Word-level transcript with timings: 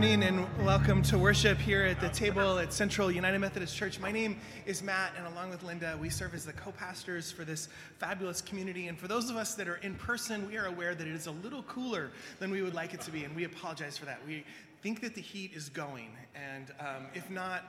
morning 0.00 0.22
and 0.22 0.64
welcome 0.64 1.02
to 1.02 1.18
worship 1.18 1.58
here 1.58 1.82
at 1.82 2.00
the 2.00 2.08
table 2.08 2.58
at 2.58 2.72
Central 2.72 3.10
United 3.10 3.38
Methodist 3.38 3.76
Church. 3.76 4.00
My 4.00 4.10
name 4.10 4.38
is 4.64 4.82
Matt, 4.82 5.12
and 5.18 5.26
along 5.26 5.50
with 5.50 5.62
Linda, 5.62 5.94
we 6.00 6.08
serve 6.08 6.32
as 6.32 6.46
the 6.46 6.54
co 6.54 6.72
pastors 6.72 7.30
for 7.30 7.44
this 7.44 7.68
fabulous 7.98 8.40
community. 8.40 8.88
And 8.88 8.98
for 8.98 9.08
those 9.08 9.28
of 9.28 9.36
us 9.36 9.54
that 9.56 9.68
are 9.68 9.76
in 9.76 9.94
person, 9.96 10.46
we 10.46 10.56
are 10.56 10.64
aware 10.64 10.94
that 10.94 11.06
it 11.06 11.12
is 11.12 11.26
a 11.26 11.32
little 11.32 11.64
cooler 11.64 12.12
than 12.38 12.50
we 12.50 12.62
would 12.62 12.72
like 12.72 12.94
it 12.94 13.02
to 13.02 13.10
be, 13.10 13.24
and 13.24 13.36
we 13.36 13.44
apologize 13.44 13.98
for 13.98 14.06
that. 14.06 14.20
We 14.26 14.42
think 14.80 15.02
that 15.02 15.14
the 15.14 15.20
heat 15.20 15.52
is 15.54 15.68
going, 15.68 16.08
and 16.34 16.72
um, 16.80 17.08
if 17.12 17.28
not, 17.28 17.64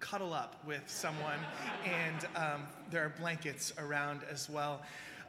cuddle 0.00 0.32
up 0.32 0.64
with 0.66 0.84
someone, 0.86 1.38
and 1.84 2.26
um, 2.34 2.62
there 2.90 3.04
are 3.04 3.12
blankets 3.20 3.74
around 3.76 4.22
as 4.30 4.48
well. 4.48 4.80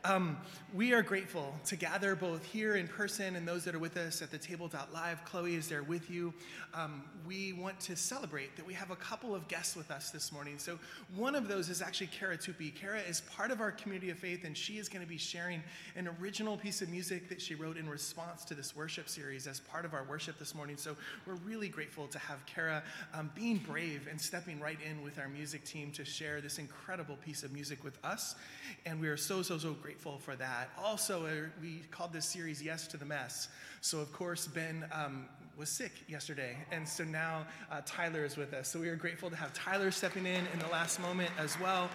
Um, 0.06 0.38
we 0.72 0.94
are 0.94 1.02
grateful 1.02 1.56
to 1.66 1.76
gather 1.76 2.16
both 2.16 2.46
here 2.46 2.76
in 2.76 2.88
person 2.88 3.36
and 3.36 3.48
those 3.48 3.64
that 3.64 3.74
are 3.74 3.80
with 3.80 3.98
us 3.98 4.22
at 4.22 4.30
the 4.30 4.38
table.live. 4.38 5.26
Chloe 5.26 5.56
is 5.56 5.68
there 5.68 5.82
with 5.82 6.12
you. 6.12 6.32
Um, 6.76 7.04
we 7.26 7.54
want 7.54 7.80
to 7.80 7.96
celebrate 7.96 8.56
that 8.56 8.68
we 8.68 8.74
have 8.74 8.92
a 8.92 8.96
couple 8.98 9.34
of 9.34 9.48
guests 9.48 9.76
with 9.76 9.90
us 9.90 10.12
this 10.12 10.32
morning. 10.32 10.60
So, 10.60 10.78
one 11.16 11.34
of 11.34 11.48
those 11.48 11.70
is 11.70 11.82
actually 11.82 12.08
Kara 12.08 12.38
Tupi. 12.38 12.76
Kara 12.76 13.00
is 13.00 13.22
part 13.22 13.50
of 13.50 13.62
our 13.62 13.72
community 13.72 14.12
of 14.12 14.20
faith, 14.20 14.44
and 14.44 14.56
she 14.56 14.78
is 14.78 14.90
going 14.90 15.02
to 15.02 15.08
be 15.08 15.18
sharing 15.18 15.64
an 15.96 16.08
original 16.22 16.56
piece 16.56 16.84
of 16.84 16.90
music 16.90 17.28
that 17.30 17.42
she 17.42 17.56
wrote 17.56 17.78
in 17.78 17.90
response 17.90 18.46
to 18.46 18.54
this 18.54 18.76
worship 18.76 19.10
series 19.10 19.48
as 19.48 19.62
part 19.62 19.86
of 19.86 19.94
our 19.96 20.04
worship 20.04 20.38
this 20.38 20.54
morning. 20.54 20.78
So, 20.78 20.96
we're 21.26 21.36
really 21.36 21.70
grateful 21.70 22.08
to 22.10 22.20
have 22.20 22.46
Kara 22.46 22.84
um, 23.16 23.32
being 23.34 23.58
brave 23.58 24.08
and 24.12 24.22
stepping 24.22 24.60
right 24.60 24.78
in 24.88 25.04
with 25.04 25.18
our 25.18 25.30
music 25.30 25.66
team 25.66 25.92
to 25.94 26.06
share 26.06 26.42
this 26.42 26.60
incredible 26.60 27.16
piece 27.26 27.42
of 27.42 27.52
music 27.52 27.84
with 27.84 27.98
us. 28.04 28.36
And 28.86 29.02
we 29.02 29.08
are 29.08 29.18
so, 29.18 29.42
so, 29.42 29.58
so 29.58 29.74
grateful 29.74 29.95
grateful 29.96 30.18
for 30.18 30.36
that. 30.36 30.70
Also, 30.84 31.26
uh, 31.26 31.30
we 31.62 31.82
called 31.90 32.12
this 32.12 32.26
series 32.26 32.62
Yes 32.62 32.86
to 32.86 32.98
the 32.98 33.06
Mess. 33.06 33.48
So, 33.80 34.00
of 34.00 34.12
course, 34.12 34.46
Ben 34.46 34.86
um, 34.92 35.26
was 35.58 35.70
sick 35.70 35.94
yesterday, 36.10 36.58
and 36.70 36.86
so 36.86 37.06
now 37.06 37.48
uh, 37.72 37.80
Tyler 37.86 38.26
is 38.26 38.36
with 38.36 38.54
us. 38.54 38.68
So, 38.68 38.78
we 38.78 38.90
are 38.90 38.98
grateful 38.98 39.30
to 39.30 39.38
have 39.38 39.54
Tyler 39.54 39.92
stepping 39.92 40.26
in 40.26 40.44
in 40.52 40.60
the 40.60 40.68
last 40.68 41.00
moment 41.00 41.30
as 41.38 41.58
well. 41.62 41.90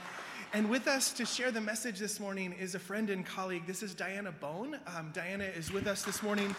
And 0.55 0.71
with 0.71 0.89
us 0.89 1.13
to 1.13 1.27
share 1.27 1.51
the 1.51 1.61
message 1.61 1.99
this 1.99 2.19
morning 2.19 2.55
is 2.59 2.75
a 2.75 2.79
friend 2.79 3.11
and 3.11 3.27
colleague. 3.27 3.67
This 3.67 3.83
is 3.83 3.95
Diana 3.95 4.33
Bone. 4.33 4.79
Um, 4.97 5.11
Diana 5.13 5.45
is 5.45 5.71
with 5.71 5.87
us 5.87 6.03
this 6.03 6.23
morning. 6.23 6.57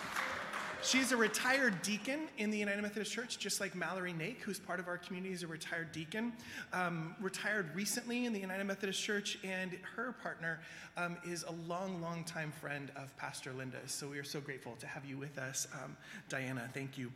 She's 0.84 1.12
a 1.12 1.18
retired 1.18 1.80
deacon 1.84 2.22
in 2.40 2.50
the 2.50 2.58
United 2.58 2.82
Methodist 2.82 3.12
Church, 3.12 3.38
just 3.38 3.62
like 3.62 3.76
Mallory 3.76 4.14
Nake, 4.14 4.40
who's 4.40 4.60
part 4.60 4.80
of 4.80 4.88
our 4.88 4.98
community, 4.98 5.32
is 5.32 5.44
a 5.44 5.48
retired 5.48 5.92
deacon. 5.92 6.34
Um, 6.74 7.16
retired 7.22 7.70
recently 7.76 8.26
in 8.26 8.34
the 8.34 8.40
United 8.40 8.64
Methodist 8.64 9.00
Church, 9.00 9.38
and 9.44 9.78
her 9.96 10.14
partner 10.24 10.60
um, 10.98 11.18
is 11.24 11.44
a 11.44 11.52
long, 11.68 12.02
long 12.02 12.24
time 12.24 12.52
friend 12.60 12.92
of 12.96 13.16
Pastor 13.16 13.54
Linda. 13.54 13.78
So 13.86 14.08
we 14.08 14.18
are 14.18 14.24
so 14.24 14.42
grateful 14.42 14.76
to 14.78 14.88
have 14.88 15.06
you 15.06 15.18
with 15.18 15.38
us, 15.38 15.68
um, 15.84 15.96
Diana. 16.30 16.68
Thank 16.74 16.98
you. 16.98 17.12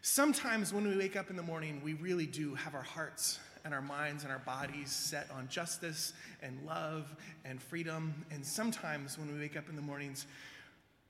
Sometimes 0.00 0.72
when 0.72 0.86
we 0.86 0.96
wake 0.96 1.16
up 1.16 1.28
in 1.28 1.34
the 1.34 1.42
morning, 1.42 1.80
we 1.82 1.94
really 1.94 2.26
do 2.26 2.54
have 2.54 2.76
our 2.76 2.82
hearts 2.82 3.40
and 3.64 3.74
our 3.74 3.82
minds 3.82 4.22
and 4.22 4.32
our 4.32 4.38
bodies 4.38 4.92
set 4.92 5.28
on 5.32 5.48
justice 5.48 6.12
and 6.40 6.56
love 6.64 7.16
and 7.44 7.60
freedom. 7.60 8.14
And 8.30 8.46
sometimes 8.46 9.18
when 9.18 9.32
we 9.32 9.40
wake 9.40 9.56
up 9.56 9.68
in 9.68 9.74
the 9.74 9.82
mornings, 9.82 10.26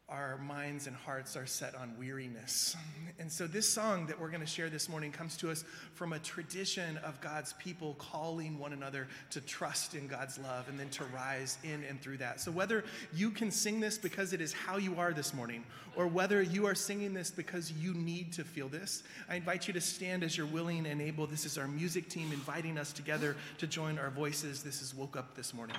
our 0.08 0.38
minds 0.38 0.86
and 0.86 0.96
hearts 0.96 1.36
are 1.36 1.44
set 1.44 1.74
on 1.74 1.92
weariness. 1.98 2.74
And 3.18 3.30
so, 3.30 3.46
this 3.46 3.68
song 3.68 4.06
that 4.06 4.18
we're 4.18 4.30
going 4.30 4.40
to 4.40 4.46
share 4.46 4.70
this 4.70 4.88
morning 4.88 5.12
comes 5.12 5.36
to 5.38 5.50
us 5.50 5.64
from 5.92 6.14
a 6.14 6.18
tradition 6.18 6.96
of 6.98 7.20
God's 7.20 7.52
people 7.54 7.94
calling 7.98 8.58
one 8.58 8.72
another 8.72 9.06
to 9.30 9.40
trust 9.42 9.94
in 9.94 10.06
God's 10.06 10.38
love 10.38 10.68
and 10.68 10.80
then 10.80 10.88
to 10.90 11.04
rise 11.14 11.58
in 11.62 11.84
and 11.84 12.00
through 12.00 12.18
that. 12.18 12.40
So, 12.40 12.50
whether 12.50 12.84
you 13.12 13.30
can 13.30 13.50
sing 13.50 13.80
this 13.80 13.98
because 13.98 14.32
it 14.32 14.40
is 14.40 14.52
how 14.52 14.78
you 14.78 14.98
are 14.98 15.12
this 15.12 15.34
morning, 15.34 15.62
or 15.94 16.06
whether 16.06 16.40
you 16.40 16.64
are 16.66 16.74
singing 16.74 17.12
this 17.12 17.30
because 17.30 17.70
you 17.72 17.92
need 17.92 18.32
to 18.32 18.44
feel 18.44 18.68
this, 18.68 19.02
I 19.28 19.36
invite 19.36 19.66
you 19.66 19.74
to 19.74 19.80
stand 19.80 20.22
as 20.22 20.38
you're 20.38 20.46
willing 20.46 20.86
and 20.86 21.02
able. 21.02 21.26
This 21.26 21.44
is 21.44 21.58
our 21.58 21.68
music 21.68 22.08
team 22.08 22.32
inviting 22.32 22.78
us 22.78 22.92
together 22.92 23.36
to 23.58 23.66
join 23.66 23.98
our 23.98 24.10
voices. 24.10 24.62
This 24.62 24.80
is 24.80 24.94
Woke 24.94 25.16
Up 25.16 25.34
This 25.34 25.52
Morning. 25.52 25.76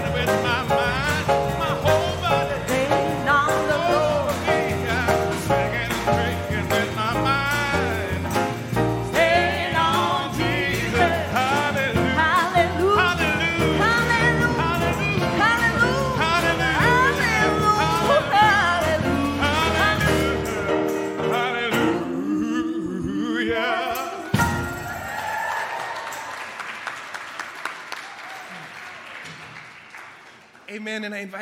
with 0.00 0.26
my 0.42 0.62
mind. 0.68 0.81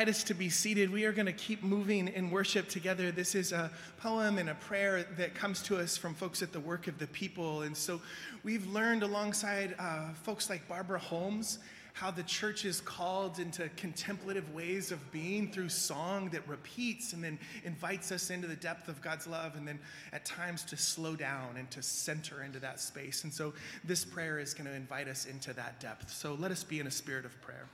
Invite 0.01 0.15
us 0.15 0.23
to 0.23 0.33
be 0.33 0.49
seated. 0.49 0.91
We 0.91 1.05
are 1.05 1.11
going 1.11 1.27
to 1.27 1.31
keep 1.31 1.61
moving 1.61 2.07
in 2.07 2.31
worship 2.31 2.67
together. 2.67 3.11
This 3.11 3.35
is 3.35 3.51
a 3.51 3.69
poem 3.99 4.39
and 4.39 4.49
a 4.49 4.55
prayer 4.55 5.05
that 5.15 5.35
comes 5.35 5.61
to 5.63 5.77
us 5.77 5.95
from 5.95 6.15
folks 6.15 6.41
at 6.41 6.51
the 6.51 6.59
Work 6.59 6.87
of 6.87 6.97
the 6.97 7.05
People. 7.05 7.61
And 7.61 7.77
so 7.77 8.01
we've 8.43 8.65
learned 8.65 9.03
alongside 9.03 9.75
uh, 9.77 10.11
folks 10.23 10.49
like 10.49 10.67
Barbara 10.67 10.97
Holmes 10.97 11.59
how 11.93 12.09
the 12.09 12.23
church 12.23 12.65
is 12.65 12.81
called 12.81 13.37
into 13.37 13.69
contemplative 13.75 14.51
ways 14.55 14.91
of 14.91 15.11
being 15.11 15.51
through 15.51 15.69
song 15.69 16.29
that 16.29 16.47
repeats 16.47 17.13
and 17.13 17.23
then 17.23 17.37
invites 17.63 18.11
us 18.11 18.31
into 18.31 18.47
the 18.47 18.55
depth 18.55 18.87
of 18.87 18.99
God's 19.03 19.27
love, 19.27 19.55
and 19.55 19.67
then 19.67 19.77
at 20.13 20.25
times 20.25 20.63
to 20.63 20.77
slow 20.77 21.15
down 21.15 21.57
and 21.57 21.69
to 21.69 21.83
center 21.83 22.41
into 22.41 22.57
that 22.57 22.79
space. 22.79 23.23
And 23.23 23.31
so 23.31 23.53
this 23.83 24.03
prayer 24.03 24.39
is 24.39 24.55
going 24.55 24.67
to 24.67 24.75
invite 24.75 25.07
us 25.07 25.25
into 25.25 25.53
that 25.53 25.79
depth. 25.79 26.09
So 26.11 26.33
let 26.39 26.49
us 26.49 26.63
be 26.63 26.79
in 26.79 26.87
a 26.87 26.91
spirit 26.91 27.23
of 27.23 27.39
prayer. 27.43 27.67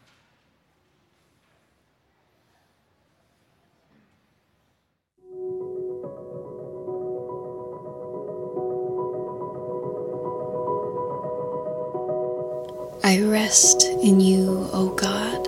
I 13.07 13.21
rest 13.21 13.85
in 14.03 14.19
you, 14.19 14.67
O 14.73 14.89
God. 14.89 15.47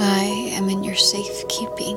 I 0.00 0.24
am 0.56 0.68
in 0.68 0.82
your 0.82 0.96
safekeeping, 0.96 1.96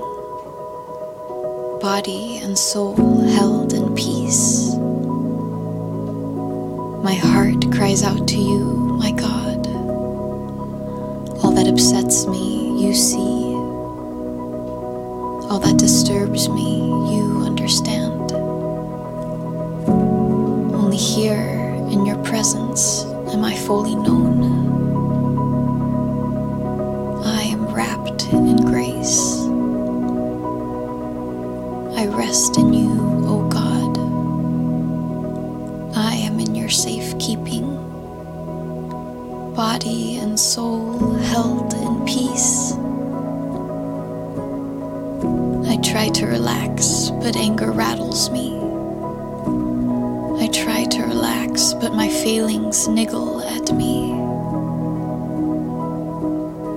body 1.82 2.38
and 2.44 2.56
soul 2.56 2.96
held 3.22 3.74
in 3.74 3.96
peace. 3.96 4.76
My 7.04 7.16
heart 7.16 7.72
cries 7.74 8.04
out 8.04 8.28
to 8.28 8.38
you, 8.38 8.66
my 9.02 9.14
God. 9.14 9.66
All 11.44 11.52
that 11.56 11.68
upsets 11.68 12.28
me, 12.28 12.80
you 12.80 12.94
see. 12.94 13.56
All 15.50 15.60
that 15.60 15.80
disturbs 15.80 16.50
me, 16.50 16.78
you 17.16 17.42
understand. 17.48 18.32
Only 20.72 20.98
here 20.98 21.74
in 21.90 22.06
your 22.06 22.24
presence 22.24 23.07
am 23.34 23.44
I 23.44 23.56
fully 23.56 23.96
known. 23.96 24.44
I 27.26 27.42
am 27.44 27.66
wrapped 27.74 28.26
in 28.32 28.58
grace. 28.66 29.40
I 31.98 32.08
rest 32.08 32.58
in 32.58 32.74
you, 32.74 32.92
O 33.28 33.48
God. 33.50 33.98
I 35.98 36.16
am 36.16 36.40
in 36.40 36.56
your 36.56 36.70
safekeeping, 36.70 37.66
body 39.56 40.18
and 40.18 40.40
soul 40.40 41.14
held 41.16 41.74
in 41.74 42.06
peace. 42.06 42.74
I 45.68 45.78
try 45.82 46.10
to 46.10 46.26
relax, 46.28 47.12
but 47.22 47.36
anger 47.36 47.72
rattles 47.72 48.30
me. 48.30 48.57
But 51.74 51.94
my 51.94 52.08
feelings 52.08 52.88
niggle 52.88 53.42
at 53.42 53.72
me. 53.74 54.14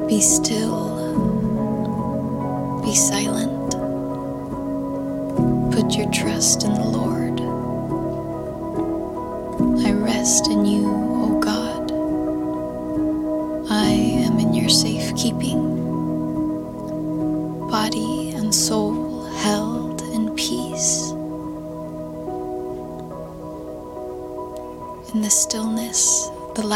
Be 0.09 0.21
still. 0.21 0.91
Be 2.83 2.95
silent. 2.95 3.71
Put 5.73 5.97
your 5.97 6.11
trust 6.11 6.65
in 6.65 6.75
the 6.75 6.85
Lord. 6.85 7.41
I 9.87 9.93
rest 9.93 10.49
in 10.49 10.65
you, 10.65 10.87
O 10.89 11.39
God. 11.41 11.93
I 13.71 13.91
am 14.27 14.39
in 14.41 14.55
your 14.55 14.69
safekeeping, 14.71 15.70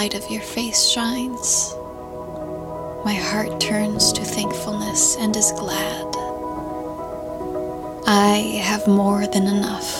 light 0.04 0.22
of 0.22 0.30
your 0.30 0.42
face 0.42 0.86
shines. 0.86 1.74
My 3.06 3.14
heart 3.14 3.58
turns 3.58 4.12
to 4.12 4.20
thankfulness 4.22 5.16
and 5.16 5.34
is 5.34 5.50
glad. 5.52 6.08
I 8.06 8.60
have 8.62 8.86
more 8.86 9.26
than 9.26 9.46
enough. 9.46 9.90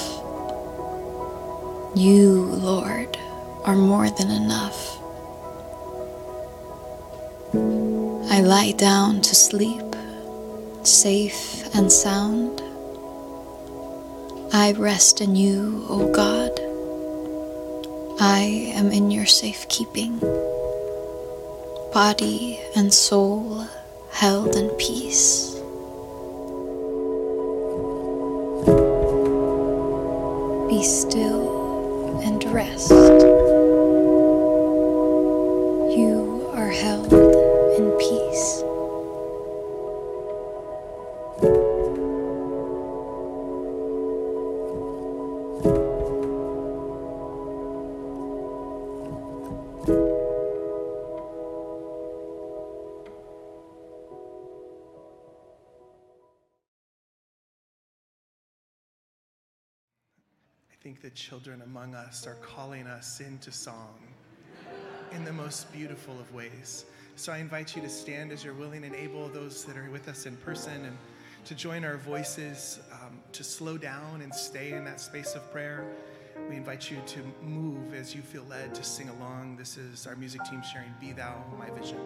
You, 1.95 2.45
Lord, 2.71 3.17
are 3.65 3.77
more 3.77 4.11
than 4.11 4.31
enough. 4.31 4.79
I 8.31 8.43
lie 8.43 8.75
down 8.77 9.23
to 9.23 9.35
sleep, 9.35 9.97
safe 10.83 11.75
and 11.75 11.91
sound. 11.91 12.61
I 14.53 14.73
rest 14.73 15.23
in 15.23 15.35
you, 15.35 15.87
O 15.89 16.13
God. 16.13 16.64
I 18.27 18.73
am 18.75 18.91
in 18.91 19.11
your 19.11 19.27
safekeeping, 19.27 20.19
body 21.93 22.59
and 22.75 22.91
soul 22.91 23.67
held 24.13 24.57
in 24.57 24.71
peace. 24.79 25.53
Be 30.71 30.83
still 30.83 32.23
and 32.25 32.43
rest. 32.45 32.91
You 35.95 36.49
are 36.55 36.71
held 36.71 37.13
the 61.05 61.11
children 61.11 61.61
among 61.61 61.95
us 61.95 62.27
are 62.27 62.37
calling 62.37 62.87
us 62.87 63.21
into 63.21 63.53
song 63.53 63.99
in 65.13 65.23
the 65.23 65.33
most 65.35 65.71
beautiful 65.71 66.19
of 66.19 66.33
ways. 66.33 66.87
So 67.17 67.31
I 67.31 67.41
invite 67.41 67.77
you 67.77 67.83
to 67.83 67.91
stand 67.91 68.33
as 68.33 68.43
you're 68.43 68.55
willing 68.55 68.85
and 68.85 68.95
able, 68.95 69.29
those 69.29 69.67
that 69.67 69.77
are 69.77 69.91
with 69.91 70.09
us 70.09 70.25
in 70.25 70.35
person, 70.39 70.83
and 70.87 70.97
to 71.45 71.55
join 71.55 71.85
our 71.85 71.99
voices, 71.99 72.81
um, 72.91 73.21
to 73.33 73.45
slow 73.45 73.77
down 73.77 74.23
and 74.23 74.35
stay 74.35 74.73
in 74.73 74.83
that 74.87 74.99
space 74.99 75.35
of 75.35 75.53
prayer. 75.53 75.85
We 76.49 76.57
invite 76.57 76.91
you 76.91 76.97
to 77.05 77.19
move 77.43 77.93
as 77.93 78.15
you 78.15 78.23
feel 78.23 78.47
led 78.49 78.75
to 78.75 78.83
sing 78.83 79.11
along. 79.11 79.59
This 79.59 79.77
is 79.77 80.07
our 80.07 80.17
music 80.17 80.41
team 80.45 80.63
sharing 80.73 80.95
Be 81.03 81.13
Thou 81.13 81.45
My 81.59 81.69
Vision. 81.79 82.01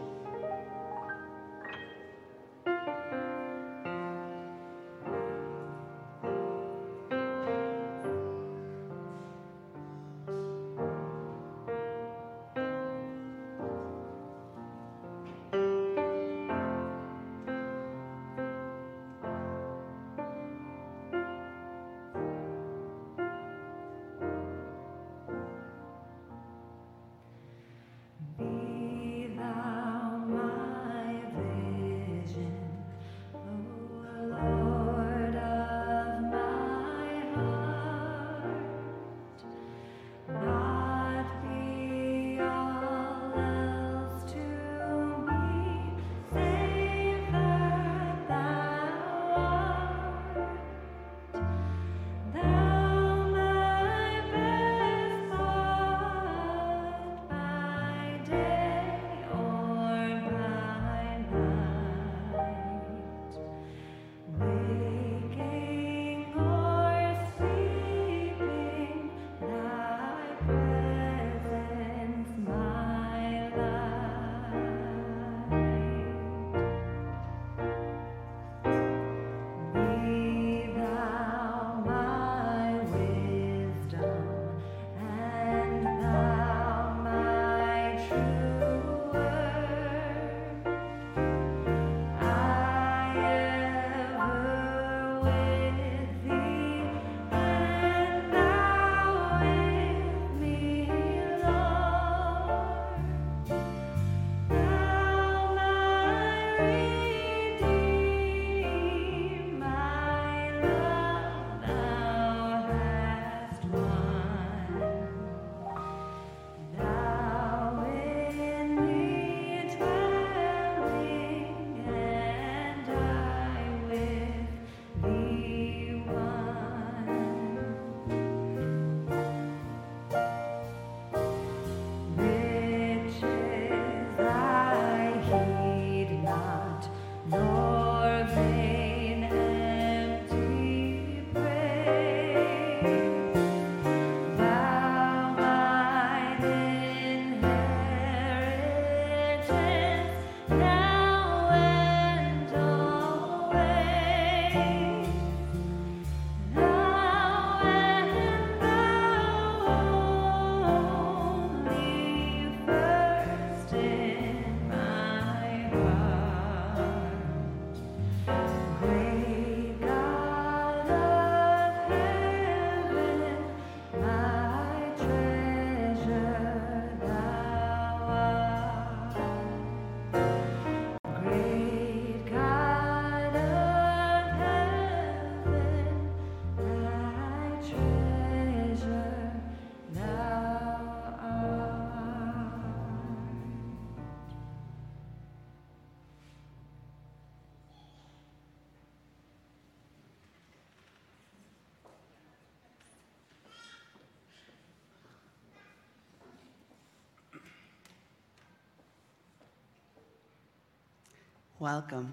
Welcome. 211.60 212.12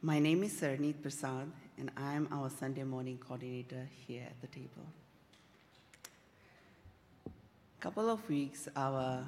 My 0.00 0.18
name 0.18 0.44
is 0.44 0.58
Sarneet 0.58 1.02
Prasad, 1.02 1.52
and 1.76 1.90
I 1.94 2.14
am 2.14 2.26
our 2.32 2.48
Sunday 2.48 2.84
morning 2.84 3.18
coordinator 3.18 3.86
here 4.06 4.22
at 4.26 4.40
the 4.40 4.46
table. 4.46 4.86
A 7.26 7.82
couple 7.82 8.08
of 8.08 8.26
weeks, 8.30 8.66
our 8.74 9.26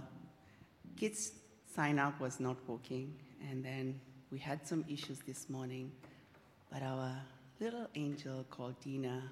kids 0.97 1.33
sign 1.77 1.99
up 1.99 2.19
was 2.19 2.41
not 2.41 2.57
working, 2.67 3.13
and 3.51 3.63
then 3.63 4.01
we 4.33 4.39
had 4.39 4.67
some 4.67 4.83
issues 4.89 5.19
this 5.27 5.51
morning, 5.51 5.93
but 6.73 6.83
our 6.83 7.21
little 7.61 7.87
angel 7.95 8.47
called 8.49 8.81
Dina 8.81 9.25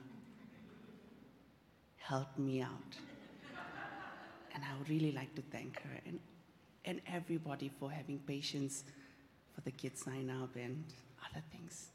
helped 1.97 2.39
me 2.39 2.61
out. 2.61 2.99
And 4.55 4.63
I 4.63 4.77
would 4.77 4.91
really 4.91 5.13
like 5.13 5.35
to 5.37 5.43
thank 5.51 5.81
her 5.81 6.01
and, 6.05 6.21
and 6.85 7.01
everybody 7.07 7.71
for 7.81 7.91
having 7.91 8.19
patience 8.19 8.85
for 9.55 9.61
the 9.63 9.71
kids 9.71 10.03
sign 10.03 10.31
up 10.31 10.57
and 10.57 10.85
other 11.31 11.43
things. 11.51 11.89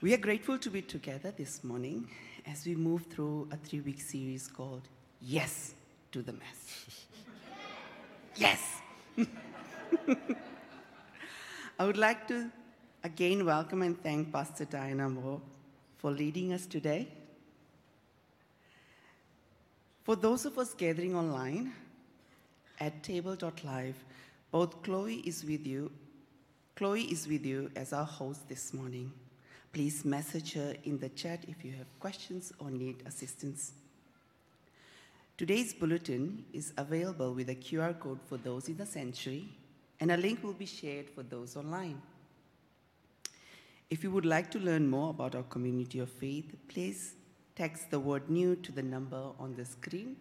We 0.00 0.14
are 0.14 0.18
grateful 0.18 0.58
to 0.58 0.70
be 0.70 0.82
together 0.82 1.32
this 1.36 1.64
morning 1.64 2.08
as 2.46 2.64
we 2.64 2.76
move 2.76 3.06
through 3.06 3.48
a 3.50 3.56
three 3.56 3.80
week 3.80 4.00
series 4.00 4.46
called 4.46 4.82
Yes 5.20 5.74
to 6.12 6.22
the 6.22 6.32
Mess. 6.32 7.06
yes! 8.36 8.80
I 11.78 11.84
would 11.84 11.96
like 11.96 12.28
to 12.28 12.50
again 13.02 13.44
welcome 13.44 13.82
and 13.82 14.00
thank 14.02 14.32
Pastor 14.32 14.64
Diana 14.64 15.08
Moore 15.08 15.40
for 15.98 16.10
leading 16.10 16.52
us 16.52 16.66
today. 16.66 17.08
For 20.04 20.16
those 20.16 20.46
of 20.46 20.58
us 20.58 20.74
gathering 20.74 21.14
online 21.14 21.72
at 22.80 23.02
table.live, 23.02 24.04
both 24.50 24.82
Chloe 24.82 25.16
is 25.26 25.44
with 25.44 25.66
you. 25.66 25.90
Chloe 26.74 27.02
is 27.02 27.28
with 27.28 27.44
you 27.44 27.70
as 27.76 27.92
our 27.92 28.04
host 28.04 28.48
this 28.48 28.72
morning. 28.72 29.12
Please 29.72 30.04
message 30.04 30.54
her 30.54 30.74
in 30.84 30.98
the 30.98 31.10
chat 31.10 31.44
if 31.46 31.64
you 31.64 31.72
have 31.72 31.86
questions 32.00 32.52
or 32.58 32.70
need 32.70 33.02
assistance. 33.04 33.72
Today's 35.36 35.74
bulletin 35.74 36.44
is 36.52 36.72
available 36.78 37.34
with 37.34 37.50
a 37.50 37.54
QR 37.54 37.98
code 37.98 38.20
for 38.26 38.38
those 38.38 38.68
in 38.68 38.76
the 38.76 38.86
sanctuary, 38.86 39.48
and 40.00 40.10
a 40.10 40.16
link 40.16 40.42
will 40.42 40.54
be 40.54 40.66
shared 40.66 41.10
for 41.10 41.22
those 41.22 41.56
online. 41.56 42.00
If 43.90 44.02
you 44.02 44.10
would 44.10 44.26
like 44.26 44.50
to 44.52 44.58
learn 44.58 44.88
more 44.88 45.10
about 45.10 45.34
our 45.34 45.42
community 45.44 45.98
of 45.98 46.10
faith, 46.10 46.56
please 46.68 47.14
text 47.54 47.90
the 47.90 48.00
word 48.00 48.30
new 48.30 48.56
to 48.56 48.72
the 48.72 48.82
number 48.82 49.30
on 49.38 49.54
the 49.54 49.64
screen. 49.64 50.16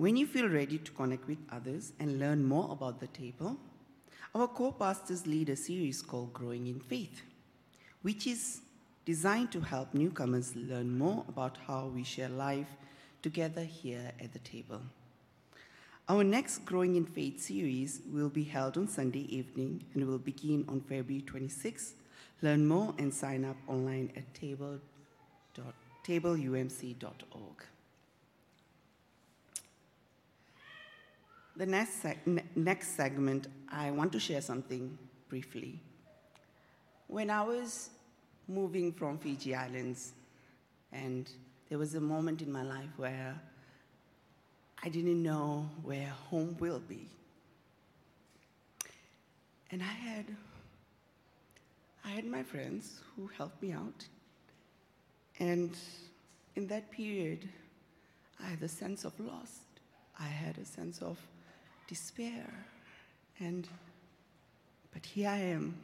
When 0.00 0.16
you 0.16 0.26
feel 0.26 0.48
ready 0.48 0.78
to 0.78 0.92
connect 0.92 1.28
with 1.28 1.36
others 1.52 1.92
and 2.00 2.18
learn 2.18 2.42
more 2.42 2.72
about 2.72 3.00
the 3.00 3.06
table, 3.08 3.58
our 4.34 4.48
co 4.48 4.72
pastors 4.72 5.26
lead 5.26 5.50
a 5.50 5.56
series 5.56 6.00
called 6.00 6.32
Growing 6.32 6.68
in 6.68 6.80
Faith, 6.80 7.20
which 8.00 8.26
is 8.26 8.62
designed 9.04 9.52
to 9.52 9.60
help 9.60 9.92
newcomers 9.92 10.56
learn 10.56 10.96
more 10.96 11.26
about 11.28 11.58
how 11.66 11.88
we 11.88 12.02
share 12.02 12.30
life 12.30 12.68
together 13.20 13.62
here 13.62 14.12
at 14.18 14.32
the 14.32 14.38
table. 14.38 14.80
Our 16.08 16.24
next 16.24 16.64
Growing 16.64 16.96
in 16.96 17.04
Faith 17.04 17.38
series 17.38 18.00
will 18.10 18.30
be 18.30 18.44
held 18.44 18.78
on 18.78 18.88
Sunday 18.88 19.26
evening 19.28 19.84
and 19.92 20.06
will 20.06 20.18
begin 20.18 20.64
on 20.66 20.80
February 20.80 21.24
26. 21.26 21.92
Learn 22.40 22.66
more 22.66 22.94
and 22.98 23.12
sign 23.12 23.44
up 23.44 23.58
online 23.68 24.10
at 24.16 24.32
table 24.32 24.80
The 31.60 31.66
next, 31.66 32.02
seg- 32.02 32.26
ne- 32.26 32.42
next 32.56 32.96
segment, 32.96 33.48
I 33.70 33.90
want 33.90 34.12
to 34.12 34.18
share 34.18 34.40
something 34.40 34.96
briefly. 35.28 35.78
When 37.06 37.28
I 37.28 37.42
was 37.42 37.90
moving 38.48 38.94
from 38.94 39.18
Fiji 39.18 39.54
Islands, 39.54 40.12
and 40.90 41.30
there 41.68 41.76
was 41.76 41.94
a 41.96 42.00
moment 42.00 42.40
in 42.40 42.50
my 42.50 42.62
life 42.62 42.88
where 42.96 43.38
I 44.82 44.88
didn't 44.88 45.22
know 45.22 45.68
where 45.82 46.08
home 46.30 46.56
will 46.60 46.78
be. 46.78 47.06
And 49.70 49.82
I 49.82 49.94
had 50.08 50.24
I 52.06 52.08
had 52.08 52.24
my 52.24 52.42
friends 52.42 53.02
who 53.14 53.26
helped 53.36 53.62
me 53.62 53.72
out. 53.72 54.06
And 55.38 55.76
in 56.56 56.66
that 56.68 56.90
period, 56.90 57.46
I 58.42 58.46
had 58.46 58.62
a 58.62 58.68
sense 58.68 59.04
of 59.04 59.12
loss. 59.20 59.58
I 60.18 60.24
had 60.26 60.56
a 60.56 60.64
sense 60.64 61.02
of 61.02 61.18
despair. 61.90 62.46
And 63.40 63.68
but 64.92 65.04
here 65.04 65.28
I 65.28 65.38
am 65.38 65.74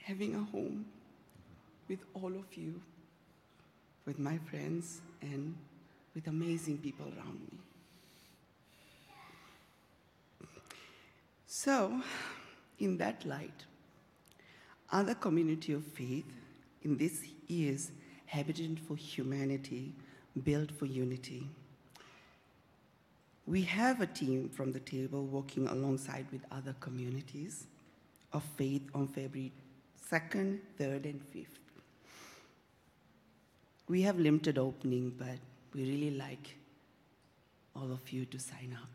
having 0.00 0.34
a 0.34 0.44
home 0.52 0.86
with 1.88 1.98
all 2.14 2.32
of 2.32 2.56
you, 2.56 2.80
with 4.06 4.18
my 4.18 4.38
friends 4.48 5.00
and 5.20 5.54
with 6.14 6.28
amazing 6.28 6.78
people 6.78 7.06
around 7.06 7.40
me. 7.50 7.58
So, 11.46 12.00
in 12.78 12.96
that 12.98 13.24
light, 13.24 13.66
other 14.90 15.14
community 15.14 15.72
of 15.72 15.84
faith 15.84 16.32
in 16.82 16.96
this 16.96 17.22
year's 17.46 17.90
Habitat 18.26 18.78
for 18.86 18.96
Humanity, 18.96 19.92
Built 20.44 20.70
for 20.72 20.86
Unity. 20.86 21.48
We 23.46 23.62
have 23.62 24.00
a 24.00 24.06
team 24.06 24.48
from 24.48 24.70
the 24.72 24.80
table 24.80 25.24
working 25.26 25.66
alongside 25.66 26.26
with 26.30 26.42
other 26.50 26.74
communities 26.78 27.66
of 28.32 28.44
faith 28.56 28.82
on 28.94 29.08
February 29.08 29.52
2nd, 30.10 30.60
3rd, 30.78 31.04
and 31.04 31.20
5th. 31.34 31.46
We 33.88 34.02
have 34.02 34.18
limited 34.18 34.58
opening, 34.58 35.12
but 35.18 35.38
we 35.74 35.84
really 35.84 36.12
like 36.16 36.56
all 37.74 37.90
of 37.90 38.12
you 38.12 38.24
to 38.26 38.38
sign 38.38 38.78
up. 38.80 38.88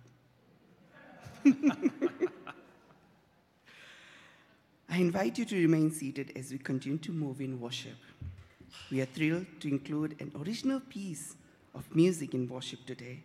I 4.89 4.97
invite 4.97 5.37
you 5.37 5.45
to 5.45 5.55
remain 5.55 5.91
seated 5.91 6.31
as 6.35 6.51
we 6.51 6.57
continue 6.57 6.97
to 6.99 7.11
move 7.11 7.41
in 7.41 7.59
worship. 7.59 7.97
We 8.89 9.01
are 9.01 9.05
thrilled 9.05 9.45
to 9.59 9.67
include 9.67 10.15
an 10.21 10.31
original 10.41 10.79
piece 10.79 11.35
of 11.75 11.83
music 11.93 12.33
in 12.33 12.47
worship 12.47 12.85
today. 12.85 13.23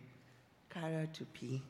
Kara 0.73 1.05
Tupi 1.05 1.61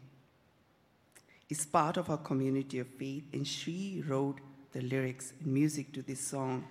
is 1.49 1.65
part 1.65 1.97
of 1.97 2.09
our 2.09 2.17
community 2.17 2.79
of 2.79 2.87
faith, 2.87 3.25
and 3.33 3.45
she 3.45 4.01
wrote 4.07 4.37
the 4.71 4.81
lyrics 4.81 5.33
and 5.43 5.53
music 5.53 5.91
to 5.91 6.01
this 6.01 6.21
song 6.21 6.63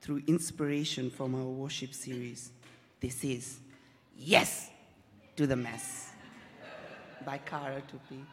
through 0.00 0.22
inspiration 0.26 1.10
from 1.10 1.34
our 1.34 1.44
worship 1.44 1.92
series. 1.92 2.52
This 3.00 3.22
is 3.22 3.58
Yes 4.16 4.70
to 5.36 5.46
the 5.46 5.56
Mess 5.56 6.10
by 7.24 7.36
Kara 7.38 7.82
Tupi. 7.82 8.24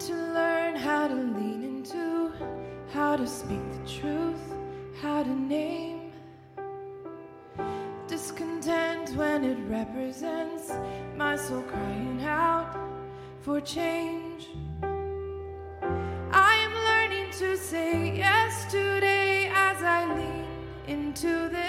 To 0.00 0.14
learn 0.14 0.76
how 0.76 1.08
to 1.08 1.14
lean 1.14 1.64
into, 1.64 2.32
how 2.92 3.16
to 3.16 3.26
speak 3.26 3.60
the 3.72 4.00
truth, 4.00 4.54
how 5.00 5.24
to 5.24 5.34
name 5.34 6.12
discontent 8.06 9.10
when 9.16 9.44
it 9.44 9.58
represents 9.68 10.72
my 11.16 11.34
soul 11.34 11.62
crying 11.62 12.22
out 12.22 12.78
for 13.40 13.60
change. 13.60 14.46
I 16.30 16.54
am 16.66 16.74
learning 16.90 17.32
to 17.32 17.56
say 17.56 18.16
yes 18.16 18.70
today 18.70 19.50
as 19.52 19.82
I 19.82 20.14
lean 20.14 20.46
into 20.86 21.48
this 21.48 21.67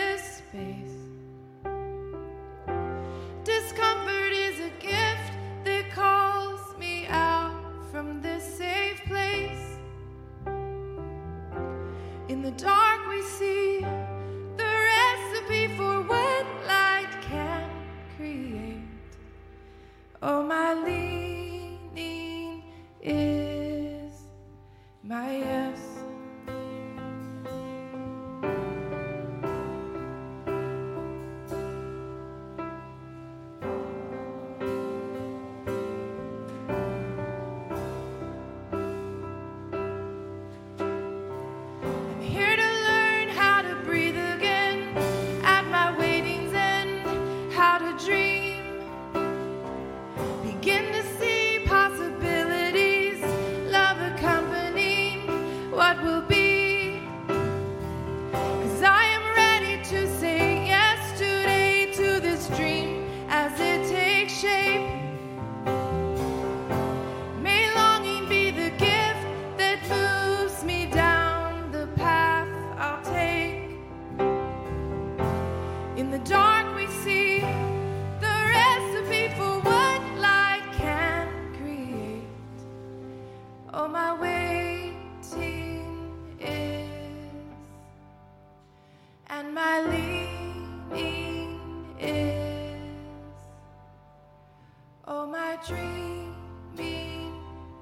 dreaming 95.58 97.34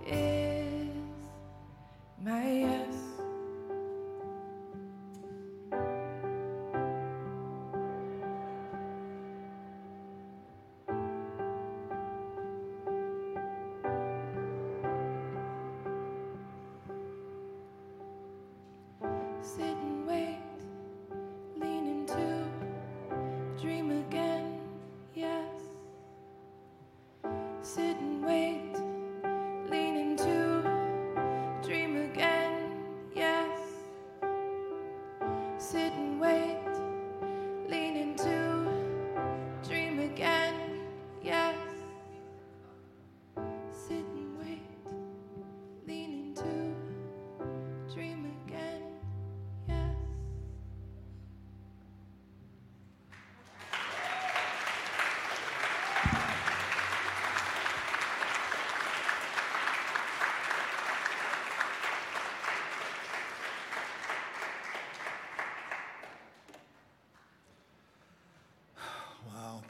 is 0.06 0.37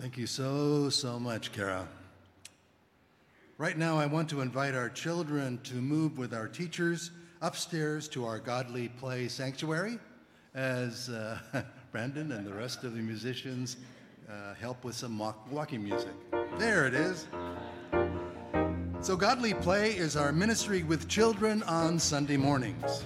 thank 0.08 0.18
you 0.18 0.26
so, 0.26 0.90
so 0.90 1.20
much, 1.20 1.52
Kara. 1.52 1.86
Right 3.58 3.78
now, 3.78 3.98
I 3.98 4.06
want 4.06 4.30
to 4.30 4.40
invite 4.40 4.74
our 4.74 4.88
children 4.88 5.60
to 5.66 5.74
move 5.74 6.18
with 6.18 6.34
our 6.34 6.48
teachers 6.48 7.12
upstairs 7.42 8.08
to 8.10 8.24
our 8.24 8.40
Godly 8.40 8.88
Play 8.88 9.28
Sanctuary 9.28 10.00
as 10.56 11.10
uh, 11.10 11.40
Brandon 11.92 12.32
and 12.32 12.48
the 12.48 12.54
rest 12.54 12.86
of 12.86 12.96
the 12.96 13.02
musicians 13.02 13.76
uh, 14.30 14.54
help 14.54 14.86
with 14.86 14.96
some 14.96 15.20
walk- 15.20 15.46
walking 15.52 15.84
music. 15.84 16.14
There 16.58 16.88
it 16.88 16.94
is. 16.94 17.28
So, 19.02 19.18
Godly 19.18 19.56
Play 19.56 19.92
is 19.92 20.16
our 20.16 20.32
ministry 20.32 20.84
with 20.84 21.10
children 21.10 21.64
on 21.64 22.00
Sunday 22.00 22.38
mornings. 22.38 23.04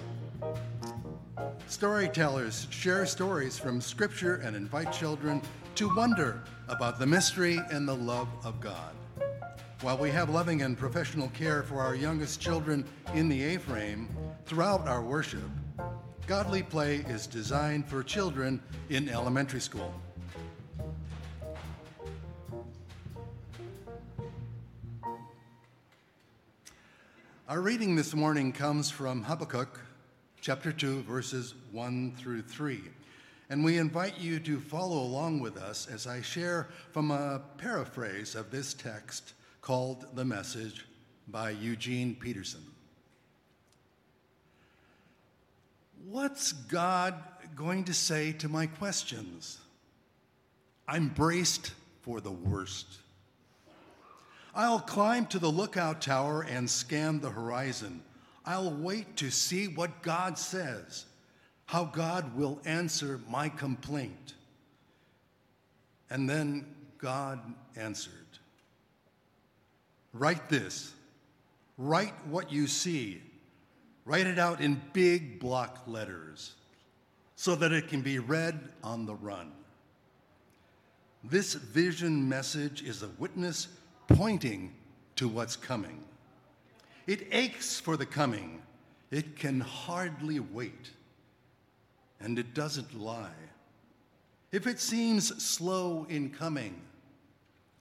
Storytellers 1.65 2.67
share 2.69 3.07
stories 3.07 3.57
from 3.57 3.81
Scripture 3.81 4.35
and 4.35 4.55
invite 4.55 4.93
children 4.93 5.41
to 5.73 5.95
wonder 5.95 6.43
about 6.71 6.97
the 6.97 7.05
mystery 7.05 7.59
and 7.69 7.87
the 7.87 7.95
love 7.95 8.29
of 8.45 8.59
God. 8.61 8.95
While 9.81 9.97
we 9.97 10.09
have 10.11 10.29
loving 10.29 10.61
and 10.61 10.77
professional 10.77 11.27
care 11.29 11.63
for 11.63 11.81
our 11.81 11.95
youngest 11.95 12.39
children 12.39 12.85
in 13.13 13.27
the 13.27 13.43
A 13.43 13.59
frame 13.59 14.07
throughout 14.45 14.87
our 14.87 15.01
worship, 15.01 15.49
Godly 16.27 16.63
Play 16.63 16.97
is 17.09 17.27
designed 17.27 17.85
for 17.85 18.01
children 18.03 18.61
in 18.89 19.09
elementary 19.09 19.59
school. 19.59 19.93
Our 27.49 27.59
reading 27.59 27.97
this 27.97 28.15
morning 28.15 28.53
comes 28.53 28.89
from 28.89 29.23
Habakkuk 29.23 29.77
chapter 30.39 30.71
2, 30.71 31.01
verses 31.01 31.53
1 31.73 32.15
through 32.17 32.43
3. 32.43 32.81
And 33.51 33.65
we 33.65 33.79
invite 33.79 34.17
you 34.17 34.39
to 34.39 34.61
follow 34.61 34.99
along 34.99 35.41
with 35.41 35.57
us 35.57 35.85
as 35.91 36.07
I 36.07 36.21
share 36.21 36.69
from 36.93 37.11
a 37.11 37.41
paraphrase 37.57 38.33
of 38.33 38.49
this 38.49 38.73
text 38.73 39.33
called 39.59 40.05
The 40.15 40.23
Message 40.23 40.85
by 41.27 41.49
Eugene 41.49 42.15
Peterson. 42.15 42.65
What's 46.07 46.53
God 46.53 47.15
going 47.53 47.83
to 47.83 47.93
say 47.93 48.31
to 48.31 48.47
my 48.47 48.67
questions? 48.67 49.59
I'm 50.87 51.09
braced 51.09 51.73
for 52.03 52.21
the 52.21 52.31
worst. 52.31 52.87
I'll 54.55 54.79
climb 54.79 55.25
to 55.25 55.39
the 55.39 55.51
lookout 55.51 56.01
tower 56.01 56.43
and 56.49 56.69
scan 56.69 57.19
the 57.19 57.31
horizon. 57.31 58.01
I'll 58.45 58.71
wait 58.71 59.17
to 59.17 59.29
see 59.29 59.67
what 59.67 60.03
God 60.03 60.37
says, 60.37 61.03
how 61.71 61.85
God 61.85 62.35
will 62.35 62.59
answer 62.65 63.21
my 63.29 63.47
complaint. 63.47 64.33
And 66.09 66.29
then 66.29 66.65
God 66.97 67.39
answered 67.77 68.11
Write 70.11 70.49
this, 70.49 70.93
write 71.77 72.13
what 72.27 72.51
you 72.51 72.67
see, 72.67 73.21
write 74.03 74.27
it 74.27 74.37
out 74.37 74.59
in 74.59 74.81
big 74.91 75.39
block 75.39 75.83
letters 75.87 76.55
so 77.37 77.55
that 77.55 77.71
it 77.71 77.87
can 77.87 78.01
be 78.01 78.19
read 78.19 78.59
on 78.83 79.05
the 79.05 79.15
run. 79.15 79.53
This 81.23 81.53
vision 81.53 82.27
message 82.27 82.83
is 82.83 83.01
a 83.01 83.09
witness 83.17 83.69
pointing 84.09 84.73
to 85.15 85.29
what's 85.29 85.55
coming. 85.55 86.03
It 87.07 87.27
aches 87.31 87.79
for 87.79 87.95
the 87.95 88.05
coming. 88.05 88.61
It 89.09 89.37
can 89.37 89.61
hardly 89.61 90.41
wait. 90.41 90.91
And 92.23 92.37
it 92.37 92.53
doesn't 92.53 92.99
lie. 92.99 93.29
If 94.51 94.67
it 94.67 94.79
seems 94.79 95.43
slow 95.43 96.05
in 96.09 96.29
coming, 96.29 96.81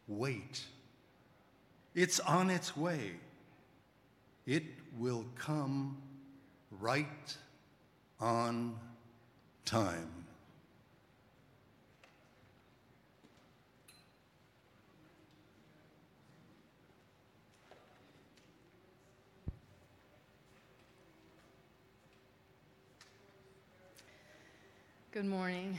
wait. 0.07 0.64
It's 1.94 2.20
on 2.20 2.48
its 2.50 2.76
way. 2.76 3.12
It 4.46 4.64
will 4.98 5.26
come 5.37 5.98
right 6.70 7.37
on 8.20 8.79
time. 9.64 10.20
Good 25.12 25.25
morning. 25.25 25.77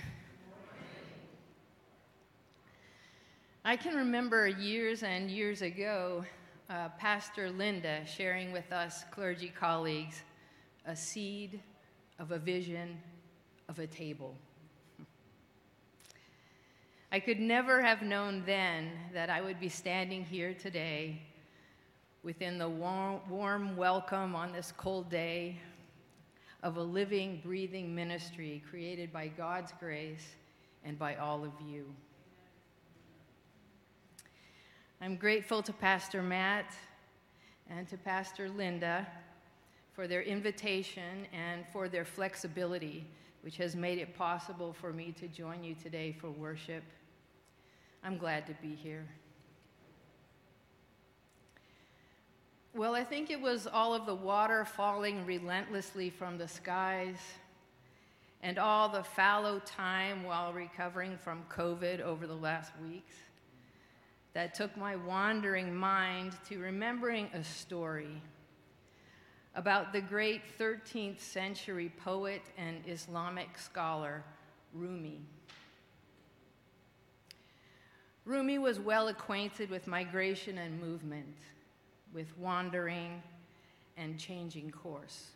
I 3.63 3.77
can 3.77 3.95
remember 3.95 4.45
years 4.45 5.03
and 5.03 5.31
years 5.31 5.61
ago, 5.61 6.25
uh, 6.69 6.89
Pastor 6.99 7.49
Linda 7.49 8.05
sharing 8.05 8.51
with 8.51 8.73
us 8.73 9.05
clergy 9.09 9.47
colleagues 9.47 10.23
a 10.85 10.97
seed 10.97 11.61
of 12.19 12.33
a 12.33 12.39
vision 12.39 12.97
of 13.69 13.79
a 13.79 13.87
table. 13.87 14.35
I 17.09 17.21
could 17.21 17.39
never 17.39 17.81
have 17.81 18.01
known 18.01 18.43
then 18.45 18.91
that 19.13 19.29
I 19.29 19.39
would 19.39 19.61
be 19.61 19.69
standing 19.69 20.25
here 20.25 20.53
today 20.53 21.21
within 22.21 22.57
the 22.57 22.67
warm, 22.67 23.21
warm 23.29 23.77
welcome 23.77 24.35
on 24.35 24.51
this 24.51 24.73
cold 24.75 25.09
day 25.09 25.57
of 26.63 26.77
a 26.77 26.81
living, 26.81 27.41
breathing 27.43 27.93
ministry 27.93 28.63
created 28.69 29.11
by 29.11 29.27
God's 29.27 29.73
grace 29.79 30.35
and 30.83 30.97
by 30.97 31.15
all 31.15 31.43
of 31.43 31.51
you. 31.67 31.85
I'm 35.01 35.15
grateful 35.15 35.63
to 35.63 35.73
Pastor 35.73 36.21
Matt 36.21 36.73
and 37.69 37.87
to 37.89 37.97
Pastor 37.97 38.49
Linda 38.49 39.07
for 39.93 40.07
their 40.07 40.21
invitation 40.21 41.25
and 41.33 41.65
for 41.73 41.89
their 41.89 42.05
flexibility, 42.05 43.07
which 43.41 43.57
has 43.57 43.75
made 43.75 43.97
it 43.97 44.15
possible 44.15 44.73
for 44.73 44.93
me 44.93 45.11
to 45.13 45.27
join 45.27 45.63
you 45.63 45.73
today 45.73 46.11
for 46.11 46.29
worship. 46.29 46.83
I'm 48.03 48.17
glad 48.17 48.45
to 48.47 48.53
be 48.61 48.75
here. 48.75 49.07
Well, 52.73 52.95
I 52.95 53.03
think 53.03 53.29
it 53.29 53.41
was 53.41 53.67
all 53.67 53.93
of 53.93 54.05
the 54.05 54.15
water 54.15 54.63
falling 54.63 55.25
relentlessly 55.25 56.09
from 56.09 56.37
the 56.37 56.47
skies 56.47 57.17
and 58.41 58.57
all 58.57 58.87
the 58.87 59.03
fallow 59.03 59.59
time 59.65 60.23
while 60.23 60.53
recovering 60.53 61.17
from 61.17 61.43
COVID 61.49 61.99
over 61.99 62.25
the 62.25 62.33
last 62.33 62.71
weeks 62.81 63.13
that 64.33 64.53
took 64.53 64.77
my 64.77 64.95
wandering 64.95 65.75
mind 65.75 66.31
to 66.47 66.59
remembering 66.59 67.29
a 67.33 67.43
story 67.43 68.21
about 69.53 69.91
the 69.91 69.99
great 69.99 70.41
13th 70.57 71.19
century 71.19 71.91
poet 72.05 72.41
and 72.57 72.77
Islamic 72.87 73.57
scholar 73.57 74.23
Rumi. 74.73 75.19
Rumi 78.23 78.59
was 78.59 78.79
well 78.79 79.09
acquainted 79.09 79.69
with 79.69 79.87
migration 79.87 80.57
and 80.57 80.79
movement 80.79 81.35
with 82.13 82.37
wandering 82.37 83.21
and 83.97 84.19
changing 84.19 84.71
course. 84.71 85.29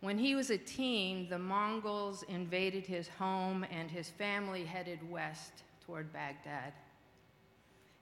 When 0.00 0.18
he 0.18 0.34
was 0.34 0.50
a 0.50 0.58
teen, 0.58 1.28
the 1.28 1.38
Mongols 1.38 2.22
invaded 2.28 2.86
his 2.86 3.08
home 3.08 3.64
and 3.70 3.90
his 3.90 4.08
family 4.10 4.64
headed 4.64 4.98
west 5.10 5.52
toward 5.84 6.12
Baghdad, 6.12 6.72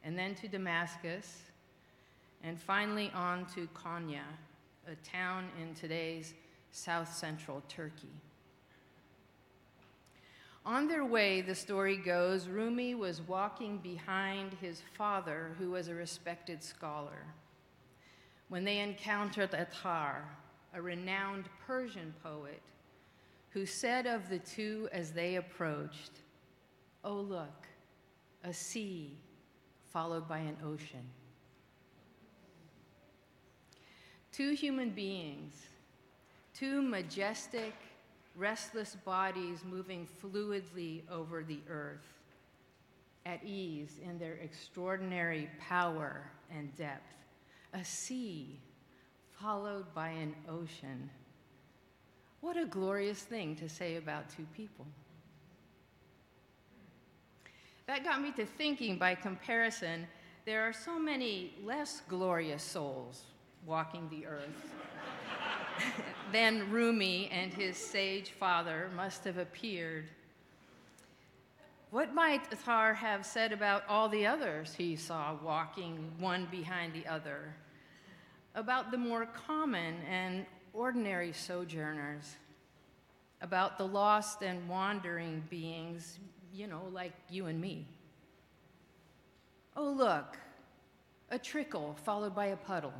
and 0.02 0.18
then 0.18 0.34
to 0.36 0.48
Damascus, 0.48 1.42
and 2.42 2.60
finally 2.60 3.10
on 3.14 3.46
to 3.54 3.68
Konya, 3.68 4.24
a 4.86 4.94
town 5.08 5.48
in 5.62 5.74
today's 5.74 6.34
south 6.72 7.14
central 7.14 7.62
Turkey. 7.68 8.12
On 10.66 10.88
their 10.88 11.05
way, 11.05 11.42
the 11.42 11.55
story 11.55 11.96
goes, 11.96 12.48
Rumi 12.48 12.94
was 12.94 13.20
walking 13.20 13.79
behind 13.79 14.55
his 14.62 14.81
father, 14.96 15.55
who 15.59 15.72
was 15.72 15.88
a 15.88 15.94
respected 15.94 16.62
scholar, 16.62 17.27
when 18.48 18.64
they 18.64 18.79
encountered 18.79 19.53
Attar, 19.53 20.24
a 20.72 20.81
renowned 20.81 21.44
Persian 21.66 22.14
poet, 22.22 22.62
who 23.50 23.66
said 23.66 24.07
of 24.07 24.31
the 24.31 24.38
two 24.38 24.88
as 24.90 25.12
they 25.12 25.37
approached, 25.37 26.12
Oh, 27.05 27.20
look, 27.20 27.66
a 28.42 28.53
sea 28.53 29.18
followed 29.92 30.27
by 30.27 30.38
an 30.38 30.57
ocean. 30.64 31.07
Two 34.33 34.53
human 34.53 34.90
beings, 34.90 35.55
two 36.55 36.81
majestic, 36.81 37.74
restless 38.37 38.97
bodies 39.05 39.61
moving 39.64 40.07
fluidly 40.23 41.03
over 41.11 41.42
the 41.42 41.61
earth, 41.68 42.07
at 43.27 43.42
ease 43.44 43.99
in 44.05 44.18
their 44.18 44.35
extraordinary 44.35 45.49
power 45.59 46.23
and 46.55 46.75
depth. 46.77 47.14
A 47.73 47.85
sea 47.85 48.61
followed 49.40 49.92
by 49.94 50.09
an 50.09 50.35
ocean. 50.49 51.11
What 52.40 52.57
a 52.57 52.66
glorious 52.66 53.23
thing 53.23 53.57
to 53.57 53.68
say 53.68 53.97
about 53.97 54.29
two 54.29 54.47
people. 54.55 54.87
That 57.87 58.05
got 58.05 58.23
me 58.23 58.33
to 58.33 58.47
thinking 58.47 58.99
by 58.99 59.14
comparison, 59.14 60.07
there 60.44 60.62
are 60.62 60.73
so 60.73 60.99
many 60.99 61.55
less 61.64 62.03
glorious 62.09 62.62
souls 62.62 63.25
walking 63.66 64.09
the 64.11 64.27
earth. 64.27 64.75
Then 66.32 66.70
Rumi 66.70 67.28
and 67.30 67.52
his 67.52 67.76
sage 67.76 68.30
father 68.30 68.90
must 68.96 69.24
have 69.24 69.38
appeared. 69.38 70.08
What 71.90 72.12
might 72.12 72.52
Attar 72.52 72.92
have 72.94 73.24
said 73.24 73.52
about 73.52 73.84
all 73.88 74.08
the 74.08 74.26
others 74.26 74.74
he 74.74 74.96
saw 74.96 75.37
walking 75.42 76.12
one 76.18 76.48
behind 76.50 76.92
the 76.92 77.06
other? 77.06 77.54
About 78.56 78.90
the 78.90 78.98
more 78.98 79.26
common 79.26 79.96
and 80.10 80.44
ordinary 80.72 81.32
sojourners? 81.32 82.37
About 83.40 83.78
the 83.78 83.87
lost 83.87 84.42
and 84.42 84.68
wandering 84.68 85.44
beings, 85.50 86.18
you 86.52 86.66
know, 86.66 86.88
like 86.90 87.12
you 87.30 87.46
and 87.46 87.60
me? 87.60 87.87
Oh, 89.76 89.90
look, 89.90 90.37
a 91.30 91.38
trickle 91.38 91.96
followed 92.04 92.34
by 92.34 92.46
a 92.46 92.56
puddle 92.56 92.94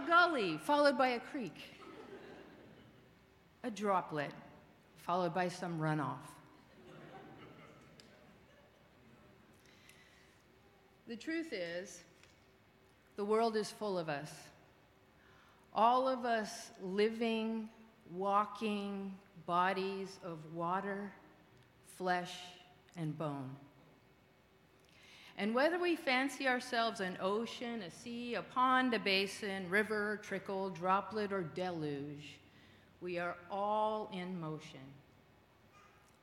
a 0.00 0.06
gully 0.06 0.58
followed 0.58 0.96
by 0.96 1.08
a 1.08 1.20
creek, 1.20 1.56
a 3.64 3.70
droplet 3.70 4.32
followed 4.96 5.34
by 5.34 5.48
some 5.48 5.78
runoff. 5.78 6.18
The 11.08 11.16
truth 11.16 11.52
is, 11.52 12.02
the 13.16 13.24
world 13.24 13.56
is 13.56 13.70
full 13.70 13.98
of 13.98 14.08
us. 14.08 14.30
All 15.74 16.08
of 16.08 16.24
us 16.24 16.70
living, 16.82 17.68
walking 18.12 19.12
bodies 19.46 20.18
of 20.24 20.38
water, 20.54 21.12
flesh, 21.96 22.34
and 22.96 23.16
bone. 23.16 23.50
And 25.40 25.54
whether 25.54 25.78
we 25.78 25.96
fancy 25.96 26.46
ourselves 26.46 27.00
an 27.00 27.16
ocean, 27.18 27.80
a 27.80 27.90
sea, 27.90 28.34
a 28.34 28.42
pond, 28.42 28.92
a 28.92 28.98
basin, 28.98 29.70
river, 29.70 30.20
trickle, 30.22 30.68
droplet, 30.68 31.32
or 31.32 31.42
deluge, 31.42 32.36
we 33.00 33.18
are 33.18 33.38
all 33.50 34.10
in 34.12 34.38
motion, 34.38 34.84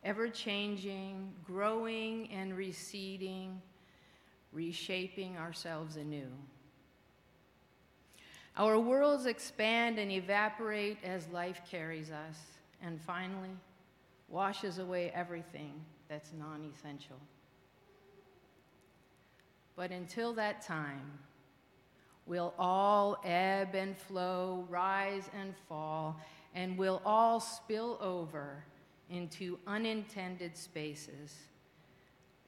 ever 0.04 0.30
changing, 0.30 1.34
growing 1.44 2.30
and 2.32 2.56
receding, 2.56 3.60
reshaping 4.54 5.36
ourselves 5.36 5.96
anew. 5.96 6.30
Our 8.56 8.80
worlds 8.80 9.26
expand 9.26 9.98
and 9.98 10.12
evaporate 10.12 11.00
as 11.04 11.28
life 11.30 11.62
carries 11.68 12.12
us, 12.12 12.38
and 12.84 13.02
finally 13.02 13.58
washes 14.30 14.78
away 14.78 15.12
everything 15.16 15.74
that's 16.08 16.34
non 16.38 16.72
essential. 16.72 17.18
But 19.78 19.92
until 19.92 20.34
that 20.34 20.63
time, 20.63 21.20
we'll 22.26 22.54
all 22.58 23.22
ebb 23.24 23.76
and 23.76 23.96
flow, 23.96 24.66
rise 24.70 25.30
and 25.40 25.54
fall, 25.70 26.20
and 26.56 26.78
we'll 26.78 27.02
all 27.06 27.40
spill 27.40 28.00
over 28.02 28.66
into 29.12 29.60
unintended 29.68 30.58
spaces, 30.58 31.36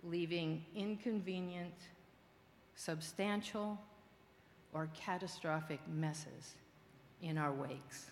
leaving 0.03 0.65
inconvenient, 0.75 1.75
substantial, 2.75 3.79
or 4.73 4.89
catastrophic 4.99 5.79
messes 5.87 6.55
in 7.21 7.37
our 7.37 7.53
wakes. 7.53 8.09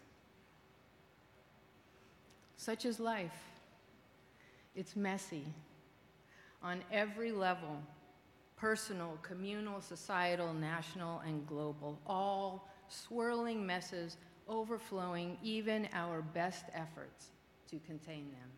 Such 2.56 2.86
is 2.86 2.99
life. 2.99 3.39
It's 4.75 4.95
messy 4.95 5.45
on 6.62 6.84
every 6.91 7.32
level 7.32 7.82
personal, 8.58 9.17
communal, 9.22 9.80
societal, 9.80 10.54
national, 10.54 11.20
and 11.20 11.48
global, 11.48 12.00
all 12.06 12.67
swirling 12.89 13.65
messes 13.65 14.17
overflowing 14.48 15.38
even 15.43 15.88
our 15.93 16.22
best 16.22 16.65
efforts 16.74 17.28
to 17.70 17.80
contain 17.86 18.32
them. 18.32 18.50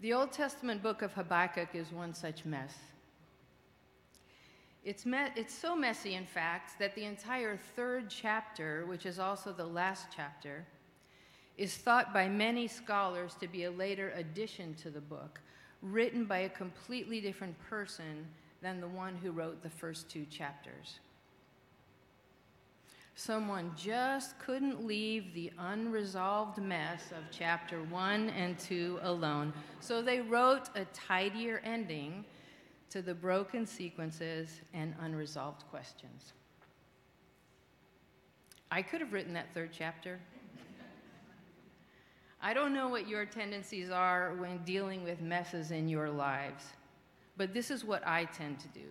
The 0.00 0.12
Old 0.12 0.30
Testament 0.30 0.82
book 0.82 1.02
of 1.02 1.12
Habakkuk 1.14 1.70
is 1.74 1.90
one 1.90 2.14
such 2.14 2.44
mess. 2.44 2.74
It's, 4.84 5.04
me- 5.04 5.32
it's 5.34 5.54
so 5.54 5.74
messy, 5.74 6.14
in 6.14 6.26
fact, 6.26 6.78
that 6.78 6.94
the 6.94 7.04
entire 7.04 7.56
third 7.74 8.08
chapter, 8.08 8.86
which 8.86 9.04
is 9.04 9.18
also 9.18 9.52
the 9.52 9.66
last 9.66 10.08
chapter, 10.14 10.64
is 11.56 11.74
thought 11.76 12.12
by 12.12 12.28
many 12.28 12.68
scholars 12.68 13.34
to 13.40 13.48
be 13.48 13.64
a 13.64 13.70
later 13.70 14.12
addition 14.16 14.74
to 14.74 14.90
the 14.90 15.00
book, 15.00 15.40
written 15.82 16.24
by 16.24 16.38
a 16.38 16.48
completely 16.48 17.20
different 17.20 17.56
person 17.68 18.26
than 18.62 18.80
the 18.80 18.88
one 18.88 19.16
who 19.16 19.30
wrote 19.30 19.62
the 19.62 19.70
first 19.70 20.08
two 20.08 20.24
chapters. 20.26 21.00
Someone 23.14 23.72
just 23.76 24.38
couldn't 24.38 24.84
leave 24.84 25.32
the 25.32 25.50
unresolved 25.58 26.58
mess 26.58 27.12
of 27.12 27.24
chapter 27.30 27.82
one 27.84 28.28
and 28.30 28.58
two 28.58 28.98
alone, 29.02 29.54
so 29.80 30.02
they 30.02 30.20
wrote 30.20 30.68
a 30.74 30.84
tidier 30.92 31.62
ending 31.64 32.24
to 32.90 33.00
the 33.00 33.14
broken 33.14 33.66
sequences 33.66 34.60
and 34.74 34.94
unresolved 35.00 35.64
questions. 35.70 36.34
I 38.70 38.82
could 38.82 39.00
have 39.00 39.12
written 39.12 39.32
that 39.34 39.54
third 39.54 39.70
chapter. 39.72 40.20
I 42.46 42.54
don't 42.54 42.72
know 42.72 42.86
what 42.86 43.08
your 43.08 43.26
tendencies 43.26 43.90
are 43.90 44.32
when 44.38 44.58
dealing 44.58 45.02
with 45.02 45.20
messes 45.20 45.72
in 45.72 45.88
your 45.88 46.08
lives, 46.08 46.62
but 47.36 47.52
this 47.52 47.72
is 47.72 47.84
what 47.84 48.06
I 48.06 48.26
tend 48.26 48.60
to 48.60 48.68
do. 48.68 48.86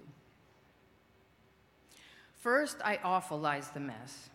First, 2.33 2.75
I 2.83 2.97
awfulize 2.97 3.71
the 3.71 3.79
mess. 3.79 4.29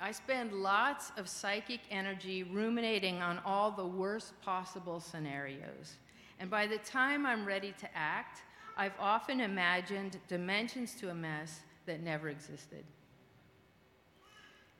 I 0.00 0.12
spend 0.12 0.54
lots 0.54 1.12
of 1.18 1.28
psychic 1.28 1.80
energy 1.90 2.44
ruminating 2.44 3.20
on 3.20 3.40
all 3.44 3.70
the 3.70 3.86
worst 3.86 4.32
possible 4.40 4.98
scenarios. 4.98 5.98
And 6.40 6.48
by 6.48 6.66
the 6.66 6.78
time 6.78 7.26
I'm 7.26 7.44
ready 7.44 7.74
to 7.78 7.88
act, 7.94 8.40
I've 8.78 8.98
often 8.98 9.38
imagined 9.38 10.16
dimensions 10.28 10.94
to 10.94 11.10
a 11.10 11.14
mess 11.14 11.60
that 11.84 12.00
never 12.00 12.30
existed. 12.30 12.84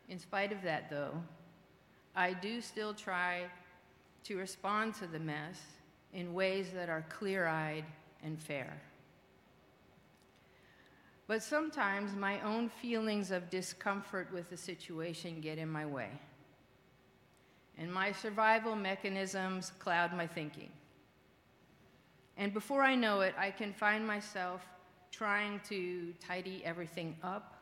In 0.08 0.18
spite 0.18 0.50
of 0.50 0.62
that, 0.62 0.88
though, 0.88 1.12
I 2.16 2.32
do 2.32 2.62
still 2.62 2.94
try 2.94 3.42
to 4.24 4.38
respond 4.38 4.94
to 4.94 5.06
the 5.06 5.18
mess 5.18 5.60
in 6.14 6.32
ways 6.32 6.68
that 6.74 6.88
are 6.88 7.04
clear 7.10 7.46
eyed 7.46 7.84
and 8.24 8.40
fair. 8.40 8.80
But 11.26 11.42
sometimes 11.42 12.16
my 12.16 12.40
own 12.40 12.70
feelings 12.70 13.30
of 13.30 13.50
discomfort 13.50 14.32
with 14.32 14.48
the 14.48 14.56
situation 14.56 15.40
get 15.42 15.58
in 15.58 15.68
my 15.68 15.84
way. 15.84 16.08
And 17.76 17.92
my 17.92 18.12
survival 18.12 18.74
mechanisms 18.74 19.72
cloud 19.78 20.16
my 20.16 20.26
thinking. 20.26 20.70
And 22.38 22.54
before 22.54 22.82
I 22.82 22.94
know 22.94 23.20
it, 23.20 23.34
I 23.36 23.50
can 23.50 23.74
find 23.74 24.06
myself 24.06 24.62
trying 25.10 25.60
to 25.68 26.14
tidy 26.18 26.62
everything 26.64 27.16
up 27.22 27.60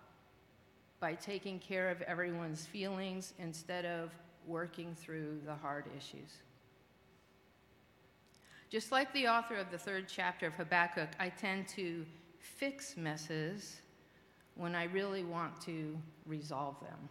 by 1.00 1.14
taking 1.14 1.58
care 1.58 1.90
of 1.90 2.00
everyone's 2.02 2.66
feelings 2.66 3.32
instead 3.38 3.84
of 3.84 4.10
working 4.46 4.94
through 4.94 5.40
the 5.44 5.54
hard 5.54 5.84
issues. 5.96 6.30
Just 8.70 8.90
like 8.90 9.12
the 9.12 9.28
author 9.28 9.54
of 9.54 9.70
the 9.70 9.78
third 9.78 10.06
chapter 10.08 10.46
of 10.46 10.54
Habakkuk, 10.54 11.10
I 11.20 11.28
tend 11.28 11.68
to 11.68 12.04
fix 12.40 12.96
messes 12.96 13.80
when 14.56 14.74
I 14.74 14.84
really 14.84 15.24
want 15.24 15.60
to 15.62 15.96
resolve 16.26 16.80
them. 16.80 17.08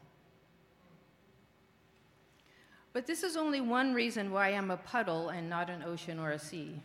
But 2.93 3.07
this 3.07 3.23
is 3.23 3.35
only 3.35 3.59
one 3.59 3.93
reason 3.93 4.31
why 4.31 4.49
I'm 4.49 4.69
a 4.71 4.77
puddle 4.77 5.29
and 5.29 5.49
not 5.49 5.69
an 5.69 5.83
ocean 5.83 6.19
or 6.19 6.31
a 6.31 6.39
sea. 6.39 6.79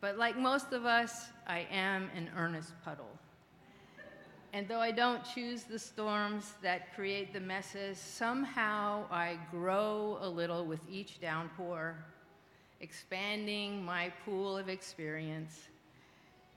but 0.00 0.16
like 0.16 0.38
most 0.38 0.72
of 0.72 0.86
us, 0.86 1.26
I 1.46 1.66
am 1.70 2.08
an 2.14 2.30
earnest 2.36 2.72
puddle. 2.84 3.15
And 4.56 4.66
though 4.66 4.80
I 4.80 4.90
don't 4.90 5.22
choose 5.22 5.64
the 5.64 5.78
storms 5.78 6.54
that 6.62 6.94
create 6.94 7.34
the 7.34 7.40
messes, 7.40 7.98
somehow 7.98 9.04
I 9.10 9.36
grow 9.50 10.16
a 10.22 10.28
little 10.30 10.64
with 10.64 10.80
each 10.90 11.20
downpour, 11.20 11.94
expanding 12.80 13.84
my 13.84 14.10
pool 14.24 14.56
of 14.56 14.70
experience 14.70 15.68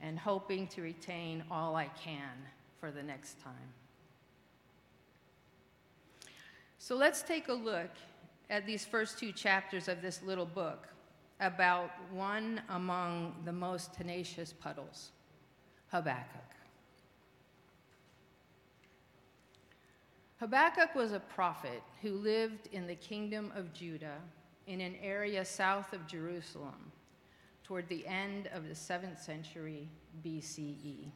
and 0.00 0.18
hoping 0.18 0.66
to 0.68 0.80
retain 0.80 1.44
all 1.50 1.76
I 1.76 1.90
can 2.02 2.32
for 2.80 2.90
the 2.90 3.02
next 3.02 3.38
time. 3.44 3.52
So 6.78 6.96
let's 6.96 7.20
take 7.20 7.48
a 7.48 7.52
look 7.52 7.90
at 8.48 8.64
these 8.64 8.86
first 8.86 9.18
two 9.18 9.30
chapters 9.30 9.88
of 9.88 10.00
this 10.00 10.22
little 10.22 10.46
book 10.46 10.88
about 11.38 11.90
one 12.10 12.62
among 12.70 13.34
the 13.44 13.52
most 13.52 13.92
tenacious 13.92 14.54
puddles, 14.54 15.10
Habakkuk. 15.88 16.59
Habakkuk 20.40 20.94
was 20.94 21.12
a 21.12 21.20
prophet 21.20 21.82
who 22.00 22.12
lived 22.12 22.70
in 22.72 22.86
the 22.86 22.94
kingdom 22.94 23.52
of 23.54 23.74
Judah 23.74 24.16
in 24.66 24.80
an 24.80 24.94
area 25.02 25.44
south 25.44 25.92
of 25.92 26.06
Jerusalem 26.06 26.92
toward 27.62 27.86
the 27.90 28.06
end 28.06 28.48
of 28.54 28.66
the 28.66 28.74
7th 28.74 29.22
century 29.22 29.86
BCE. 30.24 31.10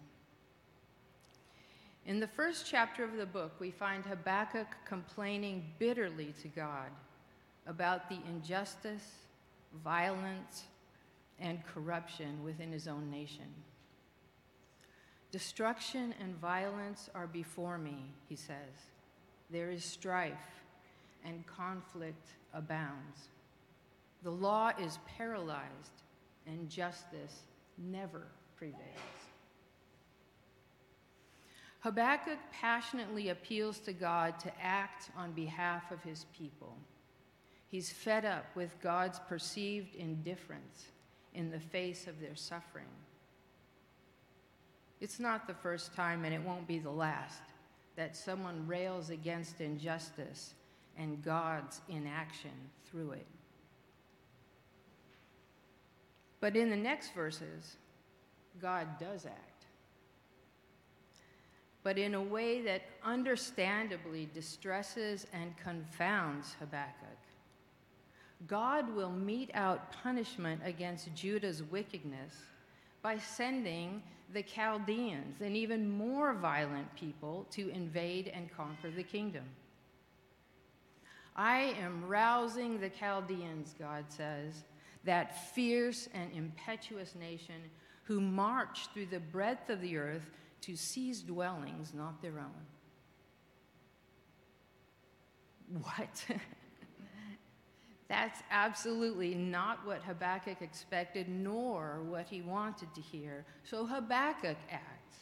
In 2.05 2.21
the 2.21 2.27
first 2.27 2.67
chapter 2.71 3.03
of 3.03 3.17
the 3.17 3.25
book, 3.25 3.53
we 3.59 3.71
find 3.71 4.05
Habakkuk 4.05 4.67
complaining 4.85 5.73
bitterly 5.79 6.35
to 6.43 6.49
God 6.49 6.91
about 7.67 8.11
the 8.11 8.19
injustice, 8.29 9.09
violence, 9.83 10.65
and 11.41 11.65
corruption 11.65 12.45
within 12.45 12.71
his 12.71 12.87
own 12.87 13.11
nation. 13.11 13.49
Destruction 15.33 16.15
and 16.21 16.37
violence 16.37 17.09
are 17.15 17.27
before 17.27 17.79
me, 17.79 18.13
he 18.29 18.37
says. 18.37 18.94
There 19.51 19.71
is 19.71 19.85
strife, 19.85 20.63
and 21.25 21.47
conflict 21.47 22.29
abounds. 22.53 23.29
The 24.23 24.31
law 24.31 24.73
is 24.81 24.99
paralyzed, 25.19 26.03
and 26.47 26.69
justice 26.69 27.43
never 27.79 28.27
prevails. 28.57 28.81
Habakkuk 31.81 32.39
passionately 32.51 33.29
appeals 33.29 33.79
to 33.81 33.93
God 33.93 34.39
to 34.41 34.53
act 34.63 35.11
on 35.17 35.33
behalf 35.33 35.91
of 35.91 36.03
his 36.03 36.25
people. 36.37 36.75
He's 37.69 37.93
fed 37.93 38.25
up 38.25 38.47
with 38.55 38.81
God's 38.81 39.19
perceived 39.29 39.95
indifference 39.95 40.87
in 41.35 41.51
the 41.51 41.61
face 41.61 42.07
of 42.07 42.21
their 42.21 42.37
suffering. 42.37 42.87
It's 45.01 45.21
not 45.21 45.47
the 45.47 45.55
first 45.55 45.95
time, 45.95 46.25
and 46.25 46.33
it 46.33 46.41
won't 46.41 46.67
be 46.67 46.79
the 46.79 46.91
last, 46.91 47.43
that 47.97 48.17
someone 48.17 48.67
rails 48.67 49.11
against 49.11 49.61
injustice 49.61 50.55
and 50.99 51.23
God's 51.23 51.81
inaction 51.89 52.51
through 52.91 53.13
it. 53.13 53.27
But 56.41 56.57
in 56.57 56.71
the 56.71 56.77
next 56.77 57.15
verses, 57.15 57.77
God 58.61 58.87
does 58.99 59.27
act. 59.27 59.67
But 61.83 61.99
in 61.99 62.15
a 62.15 62.23
way 62.23 62.63
that 62.63 62.83
understandably 63.05 64.29
distresses 64.33 65.27
and 65.33 65.57
confounds 65.57 66.55
Habakkuk. 66.59 67.19
God 68.47 68.95
will 68.95 69.11
mete 69.11 69.51
out 69.55 69.93
punishment 70.03 70.61
against 70.65 71.15
Judah's 71.15 71.63
wickedness 71.63 72.35
by 73.03 73.19
sending 73.19 74.03
the 74.35 74.43
Chaldeans, 74.43 75.41
an 75.41 75.57
even 75.57 75.89
more 75.89 76.35
violent 76.35 76.95
people, 76.97 77.47
to 77.53 77.71
invade 77.71 78.29
and 78.29 78.55
conquer 78.55 78.91
the 78.91 79.03
kingdom. 79.03 79.45
I 81.37 81.75
am 81.81 82.05
rousing 82.07 82.81
the 82.81 82.91
Chaldeans, 82.91 83.75
God 83.79 84.05
says, 84.09 84.65
that 85.05 85.53
fierce 85.55 86.09
and 86.13 86.31
impetuous 86.33 87.15
nation 87.15 87.63
who 88.05 88.21
march 88.21 88.89
through 88.93 89.07
the 89.07 89.21
breadth 89.21 89.71
of 89.71 89.81
the 89.81 89.97
earth 89.97 90.31
to 90.63 90.77
seize 90.77 91.23
dwellings 91.23 91.93
not 91.95 92.21
their 92.21 92.39
own. 92.39 92.51
What? 95.83 96.27
That's 98.09 98.43
absolutely 98.51 99.35
not 99.35 99.85
what 99.87 100.03
Habakkuk 100.03 100.61
expected, 100.61 101.29
nor 101.29 102.03
what 102.03 102.29
he 102.29 102.43
wanted 102.43 102.95
to 102.95 103.01
hear. 103.01 103.45
So 103.65 103.87
Habakkuk 103.87 104.59
acts. 104.71 105.19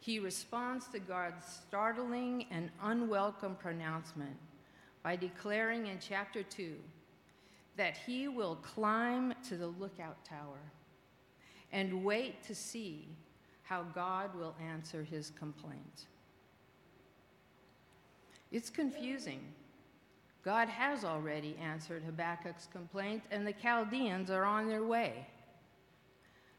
He 0.00 0.18
responds 0.18 0.86
to 0.88 0.98
God's 0.98 1.46
startling 1.46 2.46
and 2.50 2.70
unwelcome 2.82 3.56
pronouncement 3.56 4.36
by 5.02 5.16
declaring 5.16 5.86
in 5.86 5.98
chapter 5.98 6.42
2 6.42 6.74
that 7.76 7.96
he 7.96 8.28
will 8.28 8.56
climb 8.56 9.34
to 9.48 9.56
the 9.56 9.66
lookout 9.66 10.22
tower 10.24 10.60
and 11.72 12.04
wait 12.04 12.42
to 12.44 12.54
see 12.54 13.08
how 13.62 13.82
God 13.94 14.34
will 14.34 14.54
answer 14.62 15.02
his 15.02 15.30
complaint. 15.30 16.06
It's 18.52 18.70
confusing. 18.70 19.40
God 20.44 20.68
has 20.68 21.04
already 21.04 21.56
answered 21.60 22.02
Habakkuk's 22.04 22.68
complaint, 22.70 23.22
and 23.30 23.46
the 23.46 23.54
Chaldeans 23.54 24.30
are 24.30 24.44
on 24.44 24.68
their 24.68 24.84
way. 24.84 25.26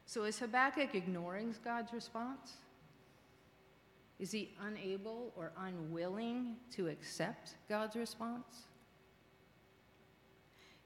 So 0.06 0.24
is 0.24 0.38
Habakkuk 0.38 0.94
ignoring 0.94 1.54
God's 1.64 1.92
response? 1.92 2.54
Is 4.18 4.32
he 4.32 4.54
unable 4.66 5.32
or 5.36 5.52
unwilling 5.58 6.56
to 6.72 6.88
accept 6.88 7.54
God's 7.68 7.96
response? 7.96 8.64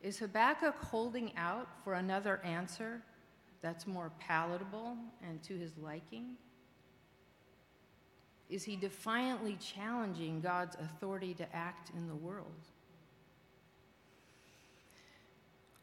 Is 0.03 0.19
Habakkuk 0.19 0.77
holding 0.77 1.37
out 1.37 1.69
for 1.85 1.95
another 1.95 2.41
answer 2.45 3.03
that's 3.63 3.87
more 3.87 4.11
palatable 4.19 4.97
and 5.27 5.43
to 5.45 5.57
his 5.57 5.77
liking? 5.79 6.37
Is 8.49 8.65
he 8.65 8.77
defiantly 8.77 9.57
challenging 9.61 10.41
God's 10.41 10.77
authority 10.77 11.35
to 11.35 11.55
act 11.55 11.93
in 11.95 12.09
the 12.09 12.15
world? 12.15 12.70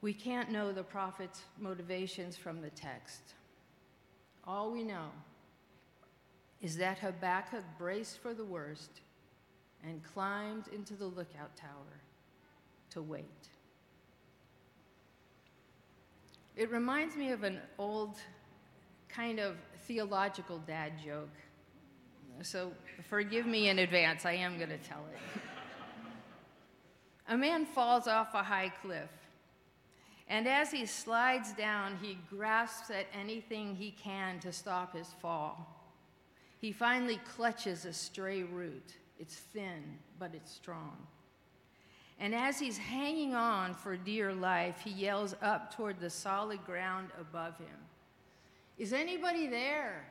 We 0.01 0.13
can't 0.13 0.51
know 0.51 0.71
the 0.71 0.83
prophet's 0.83 1.41
motivations 1.59 2.37
from 2.37 2.61
the 2.61 2.69
text. 2.69 3.33
All 4.45 4.71
we 4.71 4.83
know 4.83 5.09
is 6.61 6.77
that 6.77 6.99
Habakkuk 6.99 7.63
braced 7.77 8.19
for 8.19 8.33
the 8.33 8.45
worst 8.45 9.01
and 9.83 10.03
climbed 10.03 10.67
into 10.73 10.93
the 10.93 11.05
lookout 11.05 11.55
tower 11.55 12.01
to 12.91 13.01
wait. 13.01 13.49
It 16.55 16.71
reminds 16.71 17.15
me 17.15 17.31
of 17.31 17.43
an 17.43 17.59
old 17.77 18.15
kind 19.07 19.39
of 19.39 19.55
theological 19.85 20.59
dad 20.65 20.93
joke. 21.03 21.29
So 22.41 22.71
forgive 23.09 23.45
me 23.45 23.69
in 23.69 23.79
advance, 23.79 24.25
I 24.25 24.33
am 24.33 24.57
going 24.57 24.69
to 24.69 24.77
tell 24.77 25.05
it. 25.11 25.41
a 27.27 27.37
man 27.37 27.65
falls 27.65 28.07
off 28.07 28.33
a 28.33 28.43
high 28.43 28.71
cliff, 28.81 29.09
and 30.29 30.47
as 30.47 30.71
he 30.71 30.85
slides 30.85 31.53
down, 31.53 31.97
he 32.01 32.17
grasps 32.29 32.89
at 32.89 33.07
anything 33.17 33.75
he 33.75 33.91
can 33.91 34.39
to 34.39 34.51
stop 34.51 34.95
his 34.95 35.07
fall. 35.21 35.73
He 36.59 36.71
finally 36.71 37.19
clutches 37.35 37.85
a 37.85 37.93
stray 37.93 38.43
root. 38.43 38.95
It's 39.19 39.35
thin, 39.35 39.83
but 40.19 40.31
it's 40.33 40.51
strong. 40.51 40.97
And 42.19 42.33
as 42.35 42.59
he's 42.59 42.77
hanging 42.77 43.35
on 43.35 43.73
for 43.73 43.95
dear 43.95 44.33
life, 44.33 44.81
he 44.83 44.89
yells 44.89 45.35
up 45.41 45.75
toward 45.75 45.99
the 45.99 46.09
solid 46.09 46.63
ground 46.65 47.09
above 47.19 47.57
him 47.57 47.77
Is 48.77 48.91
anybody 48.91 49.47
there? 49.47 50.05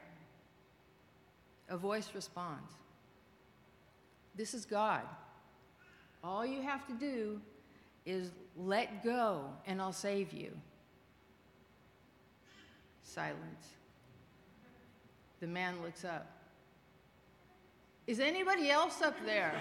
A 1.68 1.76
voice 1.76 2.10
responds 2.14 2.72
This 4.34 4.54
is 4.54 4.64
God. 4.64 5.02
All 6.24 6.46
you 6.46 6.62
have 6.62 6.86
to 6.86 6.94
do 6.94 7.40
is 8.07 8.30
let 8.57 9.04
go, 9.04 9.44
and 9.66 9.82
I'll 9.82 9.92
save 9.92 10.32
you. 10.32 10.57
Silence. 13.02 13.66
The 15.40 15.46
man 15.48 15.82
looks 15.82 16.04
up. 16.04 16.30
Is 18.07 18.20
anybody 18.20 18.70
else 18.70 19.02
up 19.02 19.16
there? 19.26 19.52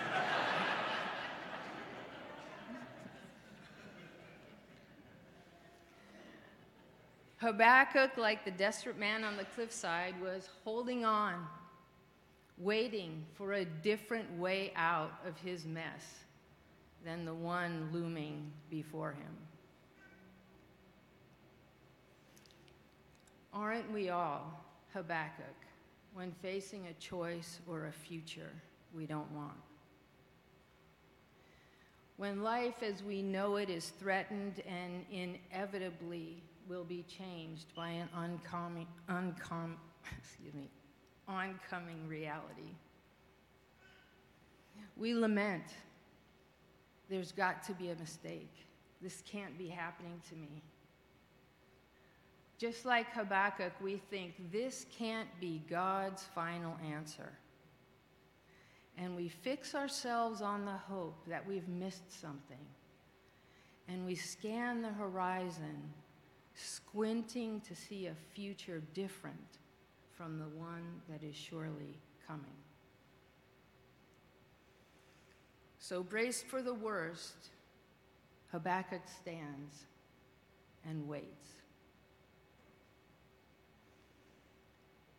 Habakkuk, 7.37 8.17
like 8.17 8.45
the 8.45 8.51
desperate 8.51 8.97
man 8.97 9.23
on 9.23 9.35
the 9.35 9.45
cliffside, 9.55 10.13
was 10.21 10.47
holding 10.63 11.03
on, 11.03 11.47
waiting 12.57 13.25
for 13.33 13.53
a 13.53 13.65
different 13.65 14.31
way 14.37 14.71
out 14.75 15.11
of 15.27 15.37
his 15.39 15.65
mess 15.65 16.24
than 17.05 17.23
the 17.23 17.33
one 17.33 17.89
looming 17.93 18.51
before 18.69 19.11
him. 19.11 19.37
Aren't 23.53 23.89
we 23.93 24.09
all 24.09 24.65
Habakkuk 24.93 25.45
when 26.13 26.33
facing 26.41 26.87
a 26.87 26.93
choice 26.93 27.59
or 27.67 27.85
a 27.85 27.91
future 27.91 28.51
we 28.93 29.05
don't 29.05 29.31
want? 29.31 29.53
When 32.17 32.43
life 32.43 32.81
as 32.81 33.03
we 33.03 33.21
know 33.21 33.57
it 33.57 33.69
is 33.69 33.89
threatened 33.99 34.61
and 34.67 35.05
inevitably 35.11 36.43
will 36.67 36.83
be 36.83 37.03
changed 37.03 37.75
by 37.75 37.89
an 37.89 38.09
oncoming, 38.15 38.87
oncom, 39.09 39.75
excuse 40.17 40.53
me, 40.53 40.69
oncoming 41.27 42.07
reality. 42.07 42.71
We 44.97 45.13
lament, 45.13 45.63
there's 47.09 47.31
got 47.31 47.63
to 47.63 47.73
be 47.73 47.89
a 47.89 47.95
mistake. 47.95 48.53
This 49.01 49.21
can't 49.25 49.57
be 49.57 49.67
happening 49.67 50.21
to 50.29 50.35
me. 50.35 50.61
Just 52.57 52.85
like 52.85 53.11
Habakkuk, 53.11 53.73
we 53.81 53.97
think 53.97 54.51
this 54.51 54.85
can't 54.97 55.27
be 55.39 55.61
God's 55.69 56.23
final 56.23 56.77
answer. 56.91 57.31
And 58.97 59.15
we 59.15 59.27
fix 59.27 59.75
ourselves 59.75 60.41
on 60.41 60.65
the 60.65 60.71
hope 60.71 61.27
that 61.27 61.45
we've 61.45 61.67
missed 61.67 62.19
something. 62.21 62.65
And 63.89 64.05
we 64.05 64.15
scan 64.15 64.81
the 64.81 64.89
horizon 64.89 65.93
squinting 66.55 67.59
to 67.61 67.75
see 67.75 68.07
a 68.07 68.15
future 68.33 68.81
different 68.93 69.59
from 70.17 70.39
the 70.39 70.47
one 70.57 71.01
that 71.09 71.23
is 71.23 71.35
surely 71.35 71.99
coming. 72.25 72.64
So, 75.87 76.01
braced 76.01 76.47
for 76.47 76.63
the 76.63 76.73
worst, 76.73 77.35
Habakkuk 78.51 79.03
stands 79.21 79.83
and 80.83 81.07
waits. 81.07 81.49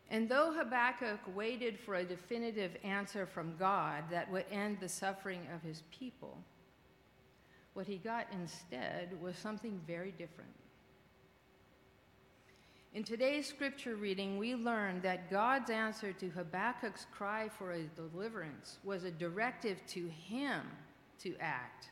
And 0.09 0.27
though 0.27 0.51
Habakkuk 0.51 1.21
waited 1.33 1.79
for 1.79 1.95
a 1.95 2.03
definitive 2.03 2.75
answer 2.83 3.25
from 3.25 3.55
God 3.57 4.03
that 4.11 4.29
would 4.29 4.43
end 4.51 4.81
the 4.81 4.89
suffering 4.89 5.47
of 5.55 5.61
his 5.61 5.83
people, 5.89 6.37
what 7.73 7.87
he 7.87 7.95
got 7.95 8.27
instead 8.33 9.17
was 9.21 9.37
something 9.37 9.79
very 9.87 10.11
different. 10.11 10.51
In 12.97 13.03
today's 13.03 13.45
scripture 13.45 13.95
reading, 13.95 14.39
we 14.39 14.55
learn 14.55 15.01
that 15.01 15.29
God's 15.29 15.69
answer 15.69 16.13
to 16.13 16.29
Habakkuk's 16.31 17.05
cry 17.11 17.47
for 17.47 17.73
a 17.73 17.83
deliverance 17.83 18.79
was 18.83 19.03
a 19.03 19.11
directive 19.11 19.77
to 19.89 20.07
him 20.07 20.61
to 21.19 21.35
act, 21.39 21.89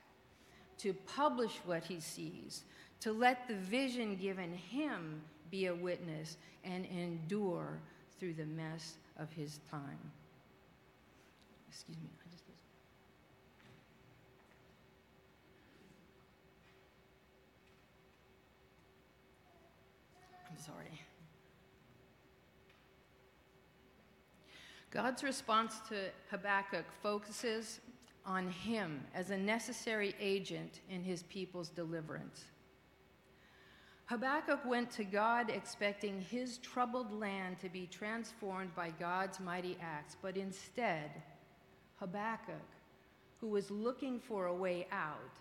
to 0.80 0.96
publish 0.96 1.60
what 1.64 1.84
he 1.84 2.00
sees, 2.00 2.64
to 3.02 3.14
let 3.14 3.48
the 3.48 3.54
vision 3.54 4.16
given 4.16 4.52
him 4.52 5.22
be 5.52 5.68
a 5.68 5.76
witness 5.76 6.38
and 6.64 6.88
endure 6.88 7.78
through 8.20 8.34
the 8.34 8.48
mess 8.48 8.96
of 9.20 9.32
his 9.32 9.60
time. 9.70 10.00
Excuse 11.70 11.98
me. 11.98 12.10
I'm 20.55 20.55
sorry. 20.66 21.02
God's 24.92 25.24
response 25.24 25.82
to 25.90 26.10
Habakkuk 26.32 26.86
focuses 27.04 27.82
on 28.26 28.50
him 28.50 29.04
as 29.14 29.30
a 29.30 29.38
necessary 29.38 30.16
agent 30.20 30.80
in 30.90 31.04
his 31.04 31.24
people's 31.24 31.70
deliverance. 31.70 32.46
Habakkuk 34.06 34.64
went 34.66 34.90
to 34.92 35.04
God 35.04 35.50
expecting 35.50 36.22
his 36.22 36.60
troubled 36.60 37.12
land 37.12 37.60
to 37.60 37.70
be 37.70 37.88
transformed 37.88 38.74
by 38.76 38.92
God's 39.00 39.40
mighty 39.40 39.78
acts, 39.82 40.16
but 40.22 40.38
instead, 40.38 41.12
Habakkuk, 42.00 42.56
who 43.42 43.48
was 43.48 43.70
looking 43.72 44.20
for 44.20 44.46
a 44.46 44.54
way 44.54 44.88
out, 44.92 45.40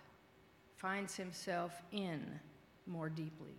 finds 0.77 1.14
himself 1.14 1.72
in 1.93 2.41
more 2.87 3.09
deeply. 3.09 3.55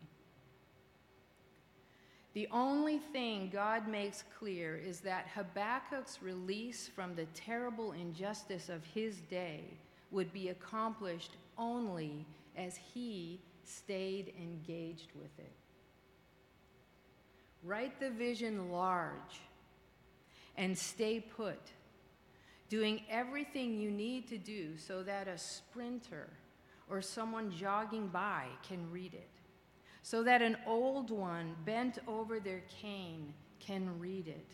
The 2.35 2.49
only 2.51 2.97
thing 2.97 3.49
God 3.51 3.87
makes 3.87 4.25
clear 4.37 4.75
is 4.75 4.99
that 4.99 5.25
Habakkuk's 5.33 6.21
release 6.21 6.89
from 6.93 7.15
the 7.15 7.27
terrible 7.27 7.93
injustice 7.93 8.67
of 8.67 8.83
his 8.85 9.21
day 9.21 9.63
would 10.11 10.33
be 10.33 10.49
accomplished 10.49 11.37
only 11.57 12.25
as 12.57 12.75
he 12.75 13.39
stayed 13.63 14.33
engaged 14.37 15.13
with 15.15 15.31
it. 15.39 15.53
Write 17.63 18.01
the 18.01 18.09
vision 18.09 18.69
large 18.69 19.39
and 20.57 20.77
stay 20.77 21.21
put, 21.21 21.71
doing 22.67 23.01
everything 23.09 23.79
you 23.79 23.89
need 23.89 24.27
to 24.27 24.37
do 24.37 24.77
so 24.77 25.03
that 25.03 25.29
a 25.29 25.37
sprinter 25.37 26.27
or 26.89 27.01
someone 27.01 27.49
jogging 27.49 28.07
by 28.07 28.47
can 28.61 28.91
read 28.91 29.13
it, 29.13 29.34
so 30.05 30.21
that 30.21 30.43
an 30.43 30.55
old 30.67 31.09
one 31.09 31.55
bent 31.65 31.97
over 32.07 32.39
their 32.39 32.61
cane 32.79 33.33
can 33.59 33.97
read 33.97 34.27
it, 34.27 34.45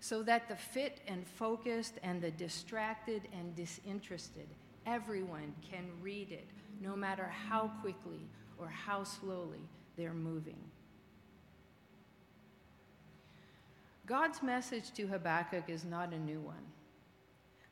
so 0.00 0.20
that 0.20 0.48
the 0.48 0.56
fit 0.56 1.00
and 1.06 1.24
focused 1.24 2.00
and 2.02 2.20
the 2.20 2.32
distracted 2.32 3.22
and 3.38 3.54
disinterested, 3.54 4.48
everyone 4.84 5.54
can 5.70 5.84
read 6.02 6.32
it, 6.32 6.48
no 6.80 6.96
matter 6.96 7.32
how 7.48 7.70
quickly 7.82 8.26
or 8.58 8.66
how 8.66 9.04
slowly 9.04 9.60
they're 9.96 10.12
moving. 10.12 10.58
God's 14.06 14.42
message 14.42 14.92
to 14.94 15.06
Habakkuk 15.06 15.68
is 15.68 15.84
not 15.84 16.12
a 16.12 16.18
new 16.18 16.40
one, 16.40 16.66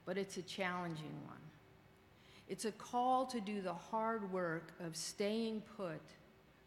but 0.07 0.17
it's 0.17 0.37
a 0.37 0.43
challenging 0.43 1.19
one. 1.27 1.37
It's 2.49 2.65
a 2.65 2.71
call 2.71 3.27
to 3.27 3.41
do 3.41 3.61
the 3.61 3.75
hard 3.75 4.33
work 4.33 4.73
of 4.79 4.95
staying 4.95 5.63
put, 5.77 6.01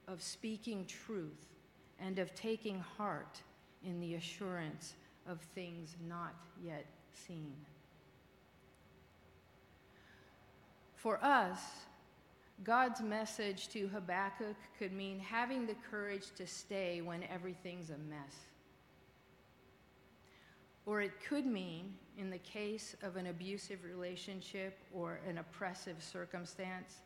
of 0.08 0.22
speaking 0.22 0.86
truth, 0.86 1.48
and 2.00 2.20
of 2.20 2.34
taking 2.36 2.80
heart 2.98 3.42
in 3.84 4.00
the 4.00 4.16
assurance 4.16 4.94
of 5.30 5.40
things 5.56 5.96
not 6.08 6.36
yet 6.64 6.86
seen. 7.14 7.56
For 10.96 11.24
us, 11.24 11.60
God's 12.64 13.02
message 13.02 13.68
to 13.70 13.88
Habakkuk 13.88 14.56
could 14.80 14.94
mean 14.94 15.20
having 15.20 15.68
the 15.68 15.76
courage 15.90 16.28
to 16.38 16.48
stay 16.48 17.02
when 17.02 17.24
everything's 17.24 17.90
a 17.90 17.98
mess. 18.10 18.36
Or 20.86 21.02
it 21.02 21.12
could 21.28 21.46
mean, 21.46 21.94
in 22.18 22.30
the 22.30 22.38
case 22.40 22.96
of 23.02 23.18
an 23.18 23.28
abusive 23.28 23.84
relationship 23.84 24.78
or 24.94 25.20
an 25.28 25.40
oppressive 25.40 25.98
circumstance, 26.00 27.02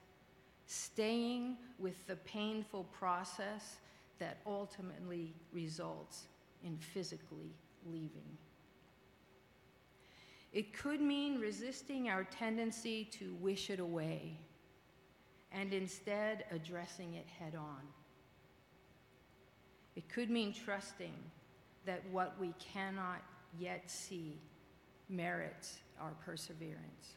staying 0.69 1.57
with 1.79 2.05
the 2.05 2.15
painful 2.17 2.83
process 2.91 3.77
that 4.19 4.37
ultimately 4.45 5.33
results 5.51 6.27
in 6.63 6.77
physically 6.77 7.55
leaving. 7.87 8.37
It 10.53 10.71
could 10.71 11.01
mean 11.01 11.39
resisting 11.39 12.09
our 12.09 12.23
tendency 12.23 13.05
to 13.13 13.33
wish 13.41 13.71
it 13.71 13.79
away 13.79 14.37
and 15.51 15.73
instead 15.73 16.45
addressing 16.51 17.15
it 17.15 17.25
head 17.25 17.55
on. 17.55 17.81
It 19.95 20.07
could 20.07 20.29
mean 20.29 20.53
trusting 20.53 21.15
that 21.87 22.03
what 22.11 22.35
we 22.39 22.53
cannot 22.59 23.23
yet 23.57 23.89
see 23.89 24.39
merits 25.09 25.79
our 25.99 26.13
perseverance. 26.23 27.15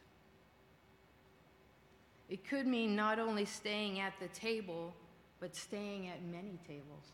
It 2.32 2.48
could 2.48 2.66
mean 2.66 2.96
not 2.96 3.18
only 3.18 3.44
staying 3.44 4.00
at 4.00 4.14
the 4.18 4.28
table, 4.28 4.94
but 5.38 5.54
staying 5.54 6.08
at 6.08 6.24
many 6.24 6.58
tables. 6.66 7.12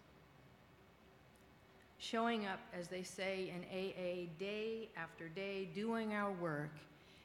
Showing 1.99 2.47
up, 2.47 2.61
as 2.73 2.87
they 2.87 3.03
say 3.03 3.53
in 3.53 3.65
AA, 3.65 4.29
day 4.39 4.91
after 4.97 5.29
day, 5.29 5.71
doing 5.75 6.15
our 6.15 6.31
work 6.31 6.71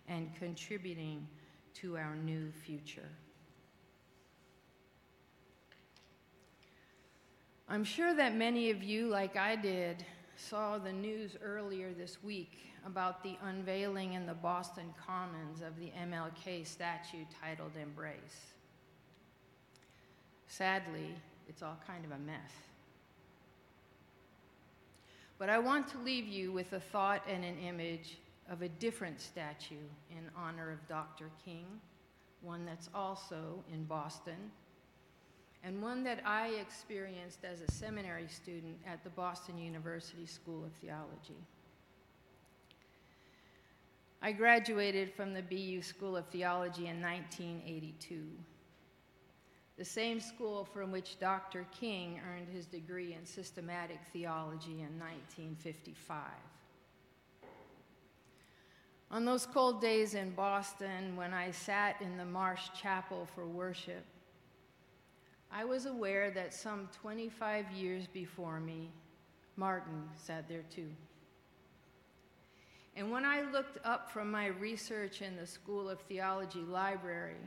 and 0.08 0.34
contributing 0.40 1.28
to 1.76 1.96
our 1.96 2.16
new 2.16 2.52
future. 2.66 3.10
I'm 7.70 7.84
sure 7.84 8.16
that 8.16 8.34
many 8.34 8.72
of 8.72 8.82
you, 8.82 9.08
like 9.08 9.38
I 9.38 9.56
did, 9.56 10.04
saw 10.50 10.78
the 10.78 10.92
news 10.92 11.38
earlier 11.42 11.94
this 11.94 12.22
week 12.22 12.52
about 12.86 13.24
the 13.24 13.38
unveiling 13.46 14.14
in 14.14 14.26
the 14.26 14.34
Boston 14.34 14.94
Commons 15.06 15.62
of 15.62 15.80
the 15.80 15.92
MLK 15.98 16.68
statue 16.68 17.24
titled 17.42 17.72
Embrace. 17.82 18.54
Sadly, 20.48 21.16
it's 21.48 21.64
all 21.64 21.80
kind 21.88 22.04
of 22.04 22.12
a 22.12 22.18
mess. 22.18 22.52
But 25.40 25.50
I 25.50 25.60
want 25.60 25.88
to 25.90 25.98
leave 26.00 26.28
you 26.28 26.52
with 26.52 26.74
a 26.74 26.80
thought 26.80 27.24
and 27.28 27.44
an 27.46 27.58
image 27.60 28.18
of 28.50 28.62
a 28.62 28.70
different 28.70 29.22
statue 29.22 29.76
in 30.12 30.30
honor 30.36 30.72
of 30.72 30.86
Dr. 30.88 31.30
King, 31.44 31.66
one 32.42 32.66
that's 32.66 32.90
also 32.94 33.64
in 33.72 33.86
Boston 33.86 34.52
and 35.64 35.82
one 35.82 36.04
that 36.04 36.20
I 36.26 36.50
experienced 36.50 37.46
as 37.46 37.62
a 37.62 37.72
seminary 37.72 38.28
student 38.28 38.76
at 38.86 39.04
the 39.04 39.10
Boston 39.10 39.58
University 39.58 40.26
School 40.26 40.66
of 40.66 40.74
Theology. 40.74 41.38
I 44.22 44.34
graduated 44.34 45.14
from 45.14 45.34
the 45.34 45.42
BU 45.42 45.82
School 45.82 46.18
of 46.18 46.26
Theology 46.28 46.88
in 46.88 47.02
1982, 47.02 48.24
the 49.78 49.86
same 49.86 50.20
school 50.20 50.66
from 50.66 50.92
which 50.92 51.20
Dr. 51.20 51.66
King 51.78 52.22
earned 52.30 52.48
his 52.50 52.66
degree 52.66 53.14
in 53.14 53.26
systematic 53.26 54.00
theology 54.12 54.82
in 54.82 55.00
1955. 55.00 56.20
On 59.12 59.26
those 59.26 59.46
cold 59.46 59.82
days 59.82 60.14
in 60.14 60.32
Boston, 60.32 61.16
when 61.16 61.34
I 61.34 61.52
sat 61.52 62.02
in 62.02 62.18
the 62.18 62.26
Marsh 62.26 62.70
Chapel 62.74 63.28
for 63.36 63.46
worship, 63.46 64.06
I 65.56 65.66
was 65.66 65.86
aware 65.86 66.32
that 66.32 66.52
some 66.52 66.90
25 67.00 67.72
years 67.72 68.08
before 68.08 68.60
me, 68.60 68.90
Martin 69.56 70.10
sat 70.16 70.50
there 70.50 70.64
too. 70.74 70.90
And 72.96 73.12
when 73.12 73.24
I 73.24 73.42
looked 73.42 73.78
up 73.86 74.10
from 74.10 74.32
my 74.32 74.48
research 74.48 75.22
in 75.22 75.36
the 75.36 75.46
School 75.46 75.90
of 75.90 76.00
Theology 76.02 76.62
library, 76.62 77.38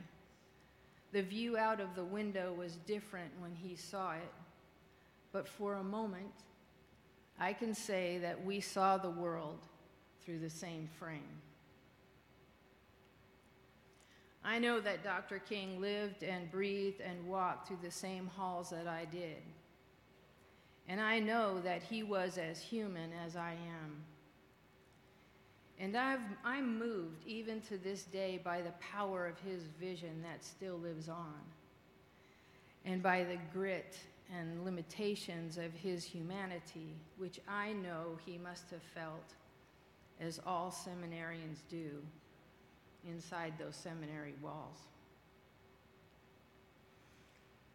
the 1.11 1.21
view 1.21 1.57
out 1.57 1.81
of 1.81 1.95
the 1.95 2.03
window 2.03 2.53
was 2.53 2.77
different 2.87 3.31
when 3.39 3.53
he 3.53 3.75
saw 3.75 4.13
it. 4.13 4.33
But 5.33 5.45
for 5.45 5.75
a 5.75 5.83
moment, 5.83 6.31
I 7.37 7.51
can 7.51 7.73
say 7.73 8.19
that 8.19 8.45
we 8.45 8.61
saw 8.61 8.97
the 8.97 9.09
world 9.09 9.67
through 10.21 10.39
the 10.39 10.49
same 10.49 10.87
frame. 10.97 11.41
I 14.47 14.59
know 14.59 14.79
that 14.79 15.03
Dr. 15.03 15.39
King 15.39 15.81
lived 15.81 16.23
and 16.23 16.49
breathed 16.49 17.01
and 17.01 17.27
walked 17.27 17.67
through 17.67 17.79
the 17.83 17.91
same 17.91 18.27
halls 18.27 18.69
that 18.69 18.87
I 18.87 19.03
did. 19.03 19.43
And 20.87 21.01
I 21.01 21.19
know 21.19 21.59
that 21.59 21.83
he 21.83 22.01
was 22.01 22.37
as 22.37 22.61
human 22.61 23.11
as 23.25 23.35
I 23.35 23.51
am. 23.51 24.05
And 25.77 25.97
I've, 25.97 26.21
I'm 26.45 26.79
moved 26.79 27.25
even 27.27 27.59
to 27.63 27.77
this 27.77 28.03
day 28.03 28.39
by 28.41 28.61
the 28.61 28.71
power 28.79 29.27
of 29.27 29.37
his 29.39 29.63
vision 29.81 30.23
that 30.23 30.45
still 30.45 30.77
lives 30.77 31.09
on, 31.09 31.41
and 32.85 33.03
by 33.03 33.25
the 33.25 33.37
grit 33.53 33.97
and 34.33 34.63
limitations 34.63 35.57
of 35.57 35.73
his 35.73 36.05
humanity, 36.05 36.95
which 37.17 37.41
I 37.49 37.73
know 37.73 38.17
he 38.25 38.37
must 38.37 38.71
have 38.71 38.81
felt, 38.95 39.33
as 40.21 40.39
all 40.47 40.71
seminarians 40.71 41.59
do 41.69 42.01
inside 43.07 43.53
those 43.57 43.75
seminary 43.75 44.35
walls. 44.41 44.77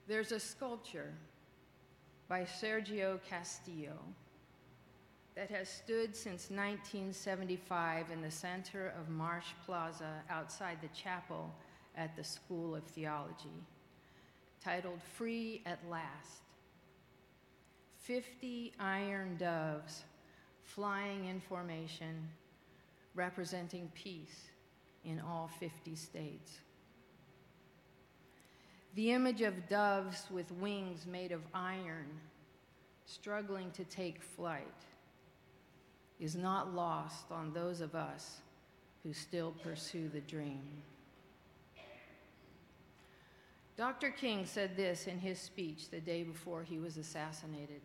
There's 0.06 0.32
a 0.32 0.40
sculpture 0.40 1.12
by 2.28 2.42
Sergio 2.42 3.18
Castillo 3.28 3.98
that 5.34 5.50
has 5.50 5.68
stood 5.68 6.14
since 6.14 6.50
1975 6.50 8.10
in 8.10 8.20
the 8.20 8.30
center 8.30 8.92
of 9.00 9.08
Marsh 9.08 9.46
Plaza 9.64 10.22
outside 10.28 10.78
the 10.82 10.88
chapel 10.88 11.54
at 11.96 12.14
the 12.16 12.24
School 12.24 12.74
of 12.74 12.84
Theology, 12.84 13.64
titled 14.62 15.00
Free 15.14 15.62
at 15.64 15.78
Last. 15.88 16.42
50 17.98 18.72
iron 18.78 19.36
doves 19.36 20.04
flying 20.64 21.26
in 21.26 21.40
formation, 21.40 22.28
representing 23.14 23.90
peace 23.94 24.51
in 25.04 25.20
all 25.20 25.50
50 25.58 25.94
states. 25.96 26.58
The 28.94 29.12
image 29.12 29.40
of 29.40 29.68
doves 29.68 30.26
with 30.30 30.50
wings 30.52 31.06
made 31.06 31.32
of 31.32 31.40
iron 31.54 32.06
struggling 33.06 33.70
to 33.72 33.84
take 33.84 34.22
flight 34.22 34.66
is 36.20 36.36
not 36.36 36.74
lost 36.74 37.30
on 37.30 37.52
those 37.52 37.80
of 37.80 37.94
us 37.94 38.42
who 39.02 39.12
still 39.12 39.52
pursue 39.62 40.08
the 40.08 40.20
dream. 40.20 40.62
Dr. 43.76 44.10
King 44.10 44.44
said 44.44 44.76
this 44.76 45.06
in 45.06 45.18
his 45.18 45.38
speech 45.38 45.88
the 45.90 46.00
day 46.00 46.22
before 46.22 46.62
he 46.62 46.78
was 46.78 46.98
assassinated. 46.98 47.80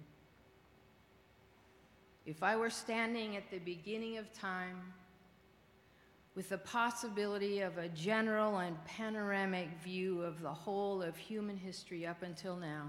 If 2.25 2.43
I 2.43 2.57
were 2.57 2.69
standing 2.69 3.37
at 3.37 3.49
the 3.49 3.59
beginning 3.59 4.17
of 4.17 4.31
time, 4.33 4.93
with 6.37 6.49
the 6.49 6.57
possibility 6.59 7.61
of 7.61 7.79
a 7.79 7.89
general 7.89 8.59
and 8.59 8.77
panoramic 8.85 9.69
view 9.83 10.21
of 10.21 10.39
the 10.39 10.53
whole 10.53 11.01
of 11.01 11.17
human 11.17 11.57
history 11.57 12.05
up 12.05 12.21
until 12.21 12.55
now. 12.55 12.83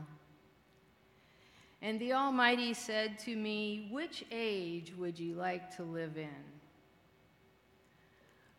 And 1.81 1.99
the 1.99 2.13
Almighty 2.13 2.75
said 2.75 3.19
to 3.21 3.35
me, 3.35 3.89
Which 3.91 4.23
age 4.31 4.93
would 4.99 5.19
you 5.19 5.33
like 5.33 5.75
to 5.77 5.83
live 5.83 6.19
in? 6.19 6.29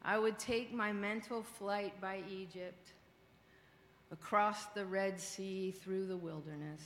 I 0.04 0.18
would 0.18 0.40
take 0.40 0.74
my 0.74 0.92
mental 0.92 1.44
flight 1.44 2.02
by 2.02 2.24
Egypt, 2.28 2.94
across 4.12 4.66
the 4.74 4.88
Red 4.88 5.20
Sea, 5.20 5.70
through 5.70 6.08
the 6.08 6.18
wilderness. 6.18 6.82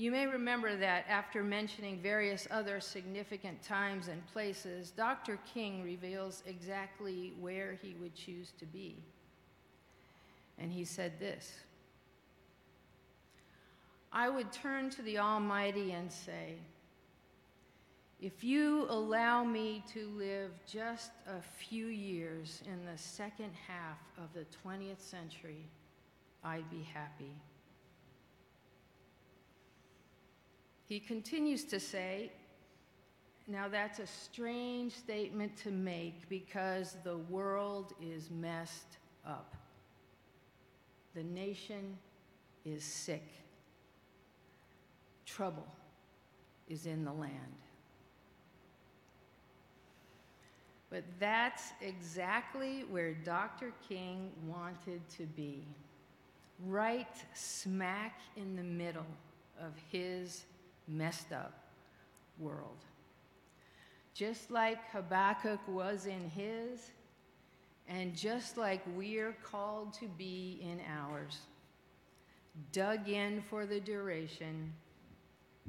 You 0.00 0.10
may 0.10 0.26
remember 0.26 0.76
that 0.76 1.04
after 1.10 1.42
mentioning 1.42 1.98
various 1.98 2.48
other 2.50 2.80
significant 2.80 3.62
times 3.62 4.08
and 4.08 4.26
places, 4.28 4.92
Dr. 4.92 5.38
King 5.52 5.82
reveals 5.82 6.42
exactly 6.46 7.34
where 7.38 7.78
he 7.82 7.94
would 8.00 8.14
choose 8.14 8.54
to 8.60 8.64
be. 8.64 8.96
And 10.58 10.72
he 10.72 10.86
said 10.86 11.20
this 11.20 11.52
I 14.10 14.30
would 14.30 14.50
turn 14.50 14.88
to 14.88 15.02
the 15.02 15.18
Almighty 15.18 15.92
and 15.92 16.10
say, 16.10 16.54
If 18.22 18.42
you 18.42 18.86
allow 18.88 19.44
me 19.44 19.84
to 19.92 20.08
live 20.16 20.52
just 20.66 21.10
a 21.28 21.42
few 21.42 21.88
years 21.88 22.62
in 22.64 22.86
the 22.86 22.96
second 22.96 23.50
half 23.68 23.98
of 24.16 24.32
the 24.32 24.46
20th 24.66 25.00
century, 25.00 25.66
I'd 26.42 26.70
be 26.70 26.88
happy. 26.94 27.34
He 30.90 30.98
continues 30.98 31.62
to 31.66 31.78
say, 31.78 32.32
now 33.46 33.68
that's 33.68 34.00
a 34.00 34.08
strange 34.08 34.92
statement 34.92 35.56
to 35.58 35.70
make 35.70 36.28
because 36.28 36.96
the 37.04 37.16
world 37.16 37.94
is 38.02 38.28
messed 38.28 38.98
up. 39.24 39.54
The 41.14 41.22
nation 41.22 41.96
is 42.64 42.82
sick. 42.82 43.22
Trouble 45.26 45.68
is 46.68 46.86
in 46.86 47.04
the 47.04 47.12
land. 47.12 47.30
But 50.90 51.04
that's 51.20 51.70
exactly 51.80 52.84
where 52.90 53.14
Dr. 53.14 53.72
King 53.88 54.32
wanted 54.44 55.08
to 55.10 55.22
be, 55.36 55.62
right 56.66 57.06
smack 57.32 58.18
in 58.36 58.56
the 58.56 58.64
middle 58.64 59.06
of 59.60 59.72
his 59.92 60.46
messed 60.90 61.32
up 61.32 61.54
world. 62.38 62.84
Just 64.14 64.50
like 64.50 64.78
Habakkuk 64.90 65.60
was 65.68 66.06
in 66.06 66.28
his, 66.30 66.90
and 67.88 68.14
just 68.14 68.56
like 68.56 68.82
we're 68.94 69.36
called 69.44 69.94
to 69.94 70.06
be 70.06 70.60
in 70.62 70.80
ours, 70.88 71.38
dug 72.72 73.08
in 73.08 73.42
for 73.42 73.66
the 73.66 73.80
duration, 73.80 74.72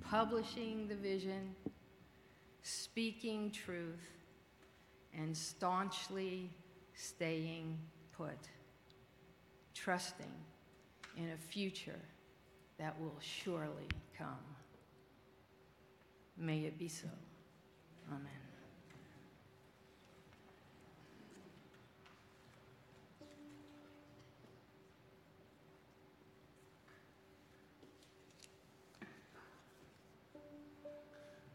publishing 0.02 0.88
the 0.88 0.96
vision, 0.96 1.56
speaking 2.64 3.52
truth, 3.52 4.10
and 5.18 5.36
staunchly 5.36 6.50
staying 6.96 7.78
put, 8.12 8.48
trusting 9.74 10.32
in 11.18 11.30
a 11.30 11.38
future 11.38 12.00
that 12.78 13.00
will 13.00 13.18
surely 13.20 13.88
come. 14.18 14.51
May 16.38 16.62
it 16.62 16.78
be 16.78 16.88
so. 16.88 17.08
Amen. 18.10 18.28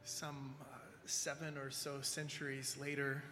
Some 0.04 0.54
uh, 0.60 0.64
seven 1.04 1.58
or 1.58 1.70
so 1.70 2.00
centuries 2.00 2.76
later, 2.80 3.22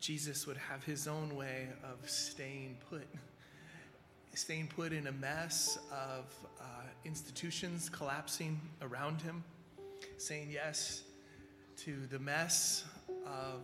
Jesus 0.00 0.46
would 0.46 0.56
have 0.56 0.84
his 0.84 1.06
own 1.06 1.34
way 1.36 1.68
of 1.84 2.10
staying 2.10 2.78
put, 2.90 3.06
staying 4.34 4.68
put 4.74 4.92
in 4.92 5.06
a 5.06 5.12
mess 5.12 5.78
of 5.92 6.24
uh, 6.60 6.64
institutions 7.04 7.88
collapsing 7.88 8.60
around 8.82 9.22
him 9.22 9.44
saying 10.16 10.50
yes 10.50 11.02
to 11.78 12.06
the 12.10 12.18
mess 12.18 12.84
of, 13.26 13.62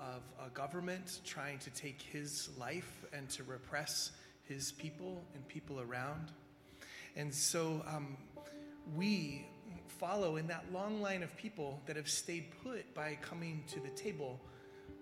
of 0.00 0.22
a 0.44 0.50
government 0.50 1.20
trying 1.24 1.58
to 1.58 1.70
take 1.70 2.00
his 2.00 2.50
life 2.58 3.04
and 3.12 3.28
to 3.30 3.42
repress 3.42 4.12
his 4.44 4.72
people 4.72 5.24
and 5.34 5.46
people 5.48 5.80
around. 5.80 6.30
And 7.16 7.34
so 7.34 7.82
um, 7.88 8.16
we 8.94 9.46
follow 9.88 10.36
in 10.36 10.46
that 10.48 10.64
long 10.72 11.00
line 11.00 11.22
of 11.22 11.34
people 11.36 11.80
that 11.86 11.96
have 11.96 12.08
stayed 12.08 12.44
put 12.62 12.94
by 12.94 13.18
coming 13.22 13.64
to 13.68 13.80
the 13.80 13.88
table, 13.90 14.38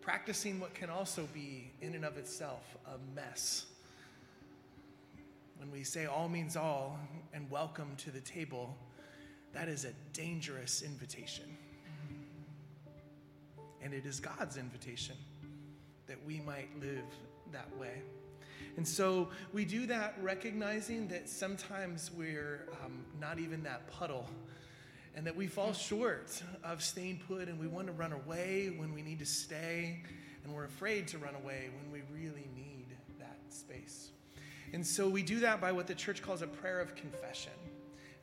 practicing 0.01 0.61
what 0.61 0.75
can 0.75 0.89
also 0.89 1.29
be, 1.35 1.73
in 1.83 1.95
and 1.95 2.05
of 2.05 2.17
itself, 2.17 2.77
a 2.87 2.99
mess. 3.15 3.67
When 5.59 5.71
we 5.71 5.83
say 5.83 6.07
all 6.07 6.29
means 6.29 6.57
all 6.57 6.99
and 7.33 7.51
welcome 7.51 7.97
to 7.99 8.11
the 8.11 8.21
table, 8.21 8.77
that 9.55 9.69
is 9.69 9.85
a 9.85 9.93
dangerous 10.13 10.83
invitation. 10.83 11.45
And 13.83 13.95
it 13.95 14.05
is 14.05 14.21
God's 14.21 14.57
invitation 14.57 15.17
that 16.07 16.17
we 16.27 16.41
might 16.41 16.69
live 16.81 17.05
that 17.53 17.69
way. 17.79 18.03
And 18.77 18.87
so 18.87 19.29
we 19.53 19.65
do 19.65 19.87
that 19.87 20.17
recognizing 20.21 21.07
that 21.09 21.29
sometimes 21.29 22.11
we're 22.17 22.69
um, 22.85 23.05
not 23.21 23.39
even 23.39 23.63
that 23.63 23.89
puddle 23.91 24.27
and 25.15 25.25
that 25.27 25.37
we 25.37 25.47
fall 25.47 25.73
short 25.73 26.43
of 26.65 26.83
staying 26.83 27.21
put 27.29 27.49
and 27.49 27.59
we 27.59 27.69
want 27.69 27.87
to 27.87 27.93
run 27.93 28.13
away 28.13 28.75
when 28.77 28.93
we 28.93 29.03
need 29.03 29.21
to 29.21 29.27
stay 29.27 30.03
and 30.43 30.53
we're 30.53 30.65
afraid 30.65 31.07
to 31.09 31.19
run 31.19 31.35
away 31.37 31.69
when 31.81 31.93
we 31.93 32.03
really 32.13 32.49
need 32.57 32.87
that 33.21 33.39
space. 33.49 34.11
And 34.73 34.85
so 34.85 35.09
we 35.09 35.23
do 35.23 35.39
that 35.41 35.61
by 35.61 35.71
what 35.71 35.87
the 35.87 35.95
church 35.95 36.21
calls 36.21 36.43
a 36.43 36.49
prayer 36.49 36.81
of 36.81 36.97
confession. 36.97 37.53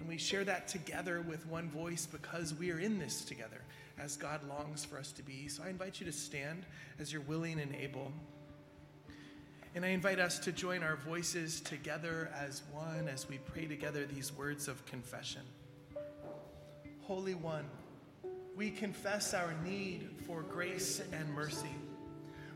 And 0.02 0.10
we 0.10 0.18
share 0.18 0.44
that 0.46 0.68
together 0.68 1.22
with 1.22 1.46
one 1.46 1.70
voice 1.70 2.08
because 2.08 2.56
we 2.56 2.72
are 2.72 2.80
in 2.80 2.98
this 2.98 3.24
together 3.24 3.62
as 4.00 4.18
God 4.18 4.42
longs 4.50 4.84
for 4.84 4.98
us 4.98 5.12
to 5.12 5.22
be. 5.22 5.48
So 5.48 5.62
I 5.64 5.70
invite 5.70 6.00
you 6.00 6.08
to 6.08 6.12
stand 6.12 6.66
as 7.00 7.14
you're 7.14 7.22
willing 7.22 7.60
and 7.60 7.76
able. 7.76 8.12
And 9.76 9.86
I 9.86 9.90
invite 9.90 10.18
us 10.18 10.40
to 10.40 10.52
join 10.52 10.82
our 10.82 10.96
voices 10.96 11.62
together 11.62 12.32
as 12.36 12.64
one 12.74 13.08
as 13.08 13.30
we 13.30 13.38
pray 13.38 13.68
together 13.68 14.08
these 14.08 14.36
words 14.36 14.68
of 14.68 14.84
confession. 14.88 15.44
Holy 17.02 17.36
One, 17.36 17.66
we 18.56 18.72
confess 18.72 19.36
our 19.36 19.54
need 19.64 20.10
for 20.26 20.42
grace 20.42 21.00
and 21.14 21.32
mercy. 21.32 21.76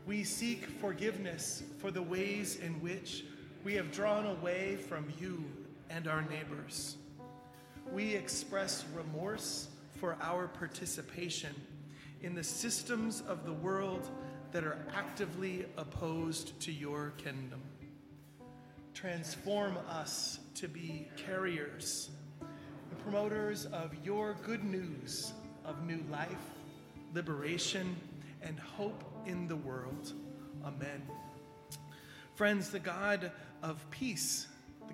We 0.04 0.24
seek 0.24 0.66
forgiveness 0.66 1.62
for 1.78 1.92
the 1.92 2.02
ways 2.02 2.56
in 2.56 2.72
which 2.80 3.24
we 3.62 3.74
have 3.74 3.92
drawn 3.92 4.26
away 4.26 4.74
from 4.74 5.06
you 5.20 5.44
and 5.90 6.08
our 6.08 6.22
neighbors 6.22 6.96
we 7.92 8.14
express 8.14 8.84
remorse 8.94 9.68
for 10.00 10.16
our 10.20 10.48
participation 10.48 11.54
in 12.22 12.34
the 12.34 12.44
systems 12.44 13.22
of 13.28 13.44
the 13.44 13.52
world 13.52 14.10
that 14.52 14.64
are 14.64 14.78
actively 14.94 15.66
opposed 15.76 16.58
to 16.60 16.72
your 16.72 17.12
kingdom. 17.16 17.60
Transform 18.94 19.76
us 19.88 20.40
to 20.54 20.68
be 20.68 21.08
carriers 21.16 22.10
and 22.40 22.98
promoters 23.02 23.66
of 23.66 23.94
your 24.04 24.36
good 24.44 24.64
news 24.64 25.32
of 25.64 25.86
new 25.86 26.02
life, 26.10 26.30
liberation, 27.12 27.96
and 28.42 28.58
hope 28.58 29.04
in 29.26 29.46
the 29.48 29.56
world. 29.56 30.12
Amen. 30.64 31.02
Friends, 32.34 32.70
the 32.70 32.78
God 32.78 33.30
of 33.62 33.84
peace 33.90 34.46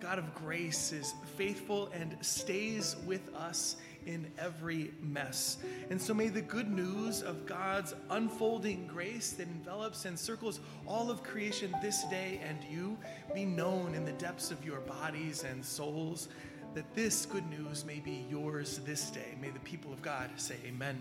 God 0.02 0.18
of 0.18 0.34
grace 0.34 0.90
is 0.90 1.14
faithful 1.36 1.88
and 1.94 2.16
stays 2.22 2.96
with 3.06 3.32
us 3.36 3.76
in 4.04 4.26
every 4.36 4.90
mess. 5.00 5.58
And 5.90 6.02
so 6.02 6.12
may 6.12 6.26
the 6.26 6.42
good 6.42 6.68
news 6.68 7.22
of 7.22 7.46
God's 7.46 7.94
unfolding 8.10 8.88
grace 8.88 9.30
that 9.34 9.46
envelops 9.46 10.04
and 10.04 10.18
circles 10.18 10.58
all 10.88 11.08
of 11.08 11.22
creation 11.22 11.72
this 11.80 12.02
day 12.08 12.40
and 12.44 12.58
you 12.68 12.98
be 13.32 13.44
known 13.44 13.94
in 13.94 14.04
the 14.04 14.10
depths 14.12 14.50
of 14.50 14.64
your 14.64 14.80
bodies 14.80 15.44
and 15.44 15.64
souls, 15.64 16.28
that 16.74 16.92
this 16.96 17.24
good 17.24 17.48
news 17.48 17.84
may 17.84 18.00
be 18.00 18.26
yours 18.28 18.80
this 18.84 19.08
day. 19.08 19.36
May 19.40 19.50
the 19.50 19.60
people 19.60 19.92
of 19.92 20.02
God 20.02 20.30
say, 20.34 20.56
Amen. 20.66 21.00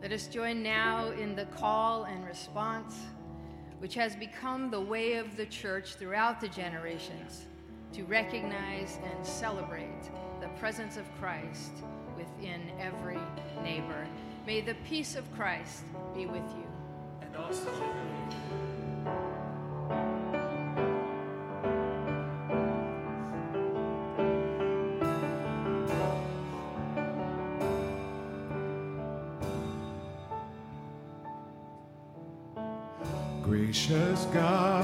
Let 0.00 0.10
us 0.10 0.26
join 0.26 0.62
now 0.62 1.10
in 1.10 1.36
the 1.36 1.44
call 1.44 2.04
and 2.04 2.24
response 2.24 2.94
which 3.78 3.94
has 3.94 4.16
become 4.16 4.70
the 4.70 4.80
way 4.80 5.14
of 5.14 5.36
the 5.36 5.46
church 5.46 5.94
throughout 5.94 6.40
the 6.40 6.48
generations 6.48 7.46
to 7.92 8.04
recognize 8.04 8.98
and 9.04 9.26
celebrate 9.26 10.10
the 10.40 10.48
presence 10.58 10.96
of 10.96 11.04
Christ 11.18 11.72
within 12.16 12.60
every 12.80 13.18
neighbor. 13.62 14.06
May 14.46 14.60
the 14.60 14.74
peace 14.86 15.16
of 15.16 15.24
Christ 15.34 15.84
be 16.14 16.26
with 16.26 16.42
you. 16.56 16.66
And 17.22 17.36
also, 17.36 17.70
God, 34.32 34.77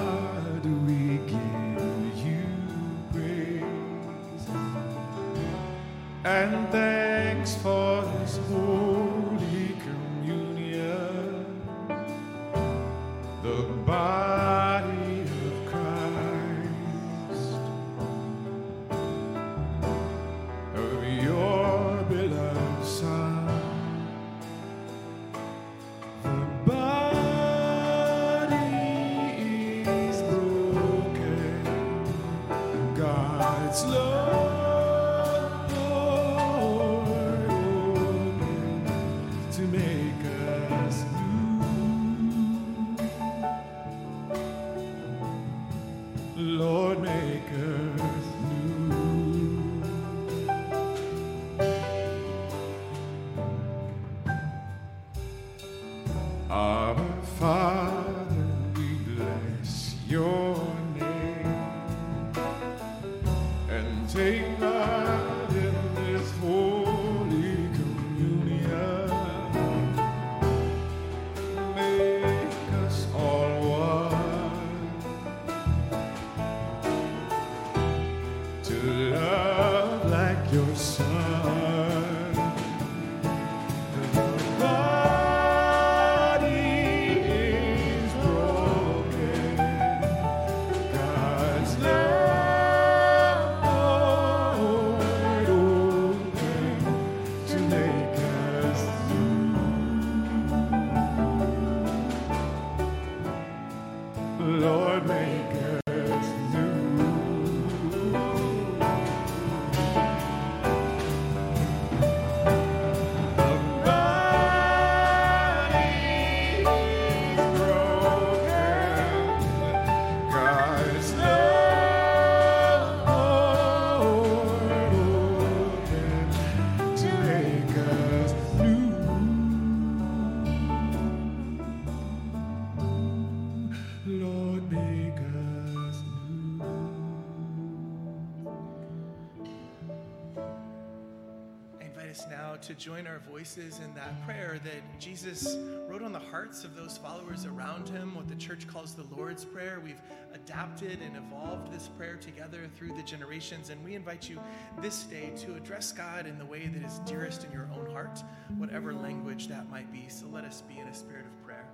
join 142.74 143.06
our 143.06 143.20
voices 143.30 143.80
in 143.84 143.94
that 143.94 144.24
prayer 144.24 144.60
that 144.64 145.00
Jesus 145.00 145.56
wrote 145.88 146.02
on 146.02 146.12
the 146.12 146.18
hearts 146.18 146.64
of 146.64 146.74
those 146.76 146.98
followers 146.98 147.46
around 147.46 147.88
him, 147.88 148.14
what 148.14 148.28
the 148.28 148.34
church 148.34 148.66
calls 148.66 148.94
the 148.94 149.04
Lord's 149.16 149.44
Prayer. 149.44 149.80
We've 149.82 150.00
adapted 150.32 151.00
and 151.00 151.16
evolved 151.16 151.72
this 151.72 151.88
prayer 151.88 152.16
together 152.16 152.68
through 152.76 152.94
the 152.94 153.02
generations, 153.02 153.70
and 153.70 153.82
we 153.84 153.94
invite 153.94 154.28
you 154.28 154.40
this 154.80 155.04
day 155.04 155.32
to 155.38 155.54
address 155.54 155.92
God 155.92 156.26
in 156.26 156.38
the 156.38 156.46
way 156.46 156.66
that 156.66 156.84
is 156.84 156.98
dearest 157.00 157.44
in 157.44 157.52
your 157.52 157.68
own 157.74 157.90
heart, 157.90 158.22
whatever 158.58 158.92
language 158.92 159.48
that 159.48 159.70
might 159.70 159.92
be. 159.92 160.06
So 160.08 160.26
let 160.26 160.44
us 160.44 160.62
be 160.68 160.78
in 160.78 160.88
a 160.88 160.94
spirit 160.94 161.26
of 161.26 161.44
prayer. 161.44 161.66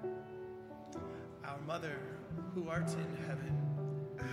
Our 1.45 1.61
Mother, 1.67 1.99
who 2.55 2.69
art 2.69 2.91
in 2.91 3.27
heaven, 3.27 3.57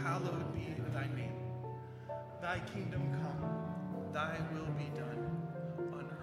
hallowed 0.03 0.53
be 0.53 0.67
thy 0.97 1.07
name. 1.15 1.33
Thy 2.41 2.59
kingdom 2.73 3.01
come, 3.21 4.13
thy 4.13 4.37
will 4.51 4.71
be 4.77 4.89
done, 4.97 5.07
on 5.29 5.46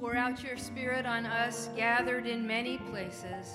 Pour 0.00 0.16
out 0.16 0.42
your 0.42 0.56
Spirit 0.56 1.04
on 1.04 1.26
us 1.26 1.68
gathered 1.76 2.26
in 2.26 2.46
many 2.46 2.78
places. 2.78 3.52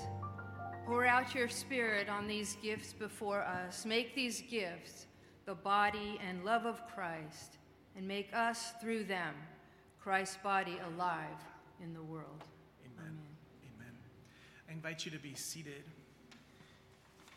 Pour 0.86 1.04
out 1.04 1.34
your 1.34 1.48
Spirit 1.48 2.08
on 2.08 2.28
these 2.28 2.56
gifts 2.62 2.92
before 2.92 3.42
us. 3.42 3.84
Make 3.84 4.14
these 4.14 4.44
gifts 4.48 5.06
the 5.44 5.56
body 5.56 6.20
and 6.24 6.44
love 6.44 6.64
of 6.64 6.86
Christ, 6.94 7.58
and 7.96 8.06
make 8.06 8.28
us 8.32 8.74
through 8.80 9.04
them 9.04 9.34
Christ's 10.00 10.36
body 10.36 10.78
alive 10.94 11.26
in 11.82 11.92
the 11.92 12.02
world. 12.02 12.44
Amen. 12.84 13.18
Amen. 13.74 13.92
I 14.68 14.72
invite 14.72 15.04
you 15.04 15.10
to 15.10 15.18
be 15.18 15.34
seated. 15.34 15.82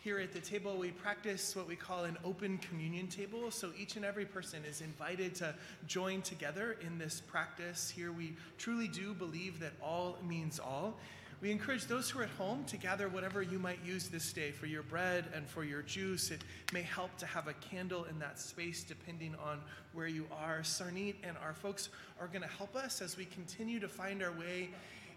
Here 0.02 0.18
at 0.20 0.32
the 0.32 0.40
table, 0.40 0.78
we 0.78 0.92
practice 0.92 1.58
what 1.58 1.68
we 1.68 1.76
call 1.76 2.06
an 2.06 2.18
open 2.24 2.58
communion 2.60 3.08
table. 3.08 3.52
So 3.52 3.72
each 3.78 3.98
and 3.98 4.06
every 4.06 4.24
person 4.24 4.64
is 4.64 4.80
invited 4.80 5.36
to 5.36 5.54
join 5.88 6.22
together 6.22 6.78
in 6.80 6.98
this 6.98 7.20
practice. 7.20 7.90
Here, 7.90 8.14
we 8.14 8.38
truly 8.58 8.88
do 8.88 9.14
believe 9.14 9.60
that 9.60 9.74
all 9.84 10.18
means 10.26 10.58
all. 10.58 10.96
We 11.42 11.52
encourage 11.52 11.86
those 11.86 12.10
who 12.10 12.20
are 12.20 12.24
at 12.24 12.30
home 12.30 12.64
to 12.66 12.78
gather 12.78 13.10
whatever 13.10 13.42
you 13.42 13.60
might 13.60 13.80
use 13.86 14.08
this 14.08 14.32
day 14.32 14.52
for 14.52 14.68
your 14.68 14.84
bread 14.84 15.26
and 15.34 15.46
for 15.46 15.66
your 15.66 15.82
juice. 15.82 16.32
It 16.32 16.44
may 16.72 16.82
help 16.82 17.18
to 17.18 17.26
have 17.26 17.48
a 17.48 17.54
candle 17.56 18.06
in 18.06 18.20
that 18.20 18.40
space 18.40 18.84
depending 18.84 19.36
on 19.44 19.60
where 19.92 20.08
you 20.08 20.28
are. 20.32 20.60
Sarneet 20.60 21.16
and 21.24 21.36
our 21.44 21.54
folks 21.54 21.90
are 22.22 22.28
going 22.28 22.42
to 22.42 22.48
help 22.48 22.74
us 22.78 23.02
as 23.02 23.18
we 23.18 23.26
continue 23.26 23.82
to 23.82 23.90
find 23.90 24.24
our 24.24 24.32
way 24.32 24.70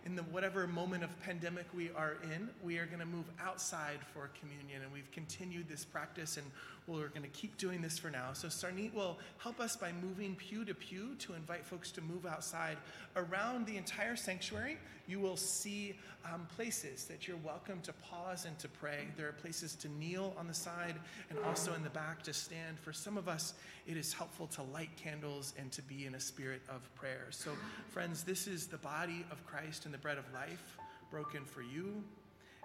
in 0.04 0.16
the 0.16 0.22
whatever 0.24 0.66
moment 0.66 1.04
of 1.04 1.20
pandemic 1.20 1.66
we 1.74 1.90
are 1.96 2.16
in, 2.34 2.48
we 2.62 2.78
are 2.78 2.86
going 2.86 2.98
to 2.98 3.06
move 3.06 3.26
outside 3.40 3.98
for 4.12 4.30
communion. 4.40 4.82
And 4.82 4.92
we've 4.92 5.10
continued 5.12 5.68
this 5.68 5.84
practice 5.84 6.36
and 6.36 6.46
we're 6.86 7.08
going 7.08 7.22
to 7.22 7.28
keep 7.28 7.56
doing 7.58 7.80
this 7.80 7.98
for 7.98 8.10
now. 8.10 8.32
So 8.32 8.48
Sarneet 8.48 8.92
will 8.92 9.18
help 9.38 9.60
us 9.60 9.76
by 9.76 9.92
moving 9.92 10.34
pew 10.34 10.64
to 10.64 10.74
pew 10.74 11.14
to 11.20 11.34
invite 11.34 11.64
folks 11.64 11.90
to 11.92 12.00
move 12.00 12.26
outside. 12.26 12.76
Around 13.16 13.66
the 13.66 13.76
entire 13.76 14.16
sanctuary, 14.16 14.78
you 15.06 15.20
will 15.20 15.36
see 15.36 15.96
um, 16.32 16.46
places 16.56 17.04
that 17.04 17.26
you're 17.26 17.36
welcome 17.38 17.80
to 17.82 17.92
pause 17.94 18.44
and 18.46 18.58
to 18.58 18.68
pray. 18.68 19.08
There 19.16 19.28
are 19.28 19.32
places 19.32 19.74
to 19.76 19.88
kneel 19.88 20.34
on 20.38 20.46
the 20.46 20.54
side 20.54 20.96
and 21.30 21.38
also 21.40 21.74
in 21.74 21.82
the 21.82 21.90
back 21.90 22.22
to 22.24 22.32
stand. 22.32 22.78
For 22.78 22.92
some 22.92 23.16
of 23.16 23.28
us, 23.28 23.54
it 23.86 23.96
is 23.96 24.12
helpful 24.12 24.46
to 24.48 24.62
light 24.62 24.90
candles 24.96 25.54
and 25.58 25.70
to 25.72 25.82
be 25.82 26.06
in 26.06 26.14
a 26.14 26.20
spirit 26.20 26.62
of 26.68 26.92
prayer. 26.94 27.26
So, 27.30 27.50
friends, 27.88 28.22
this 28.22 28.46
is 28.46 28.66
the 28.66 28.78
body 28.78 29.24
of 29.30 29.44
Christ 29.46 29.84
and 29.84 29.94
the 29.94 29.98
bread 29.98 30.18
of 30.18 30.24
life 30.32 30.78
broken 31.10 31.44
for 31.44 31.62
you 31.62 32.02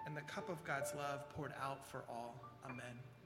and 0.06 0.16
the 0.16 0.22
cup 0.22 0.50
of 0.50 0.64
God's 0.64 0.96
love 0.96 1.28
poured 1.36 1.54
out 1.62 1.86
for 1.86 2.04
all. 2.10 2.36
Amen. 2.66 3.17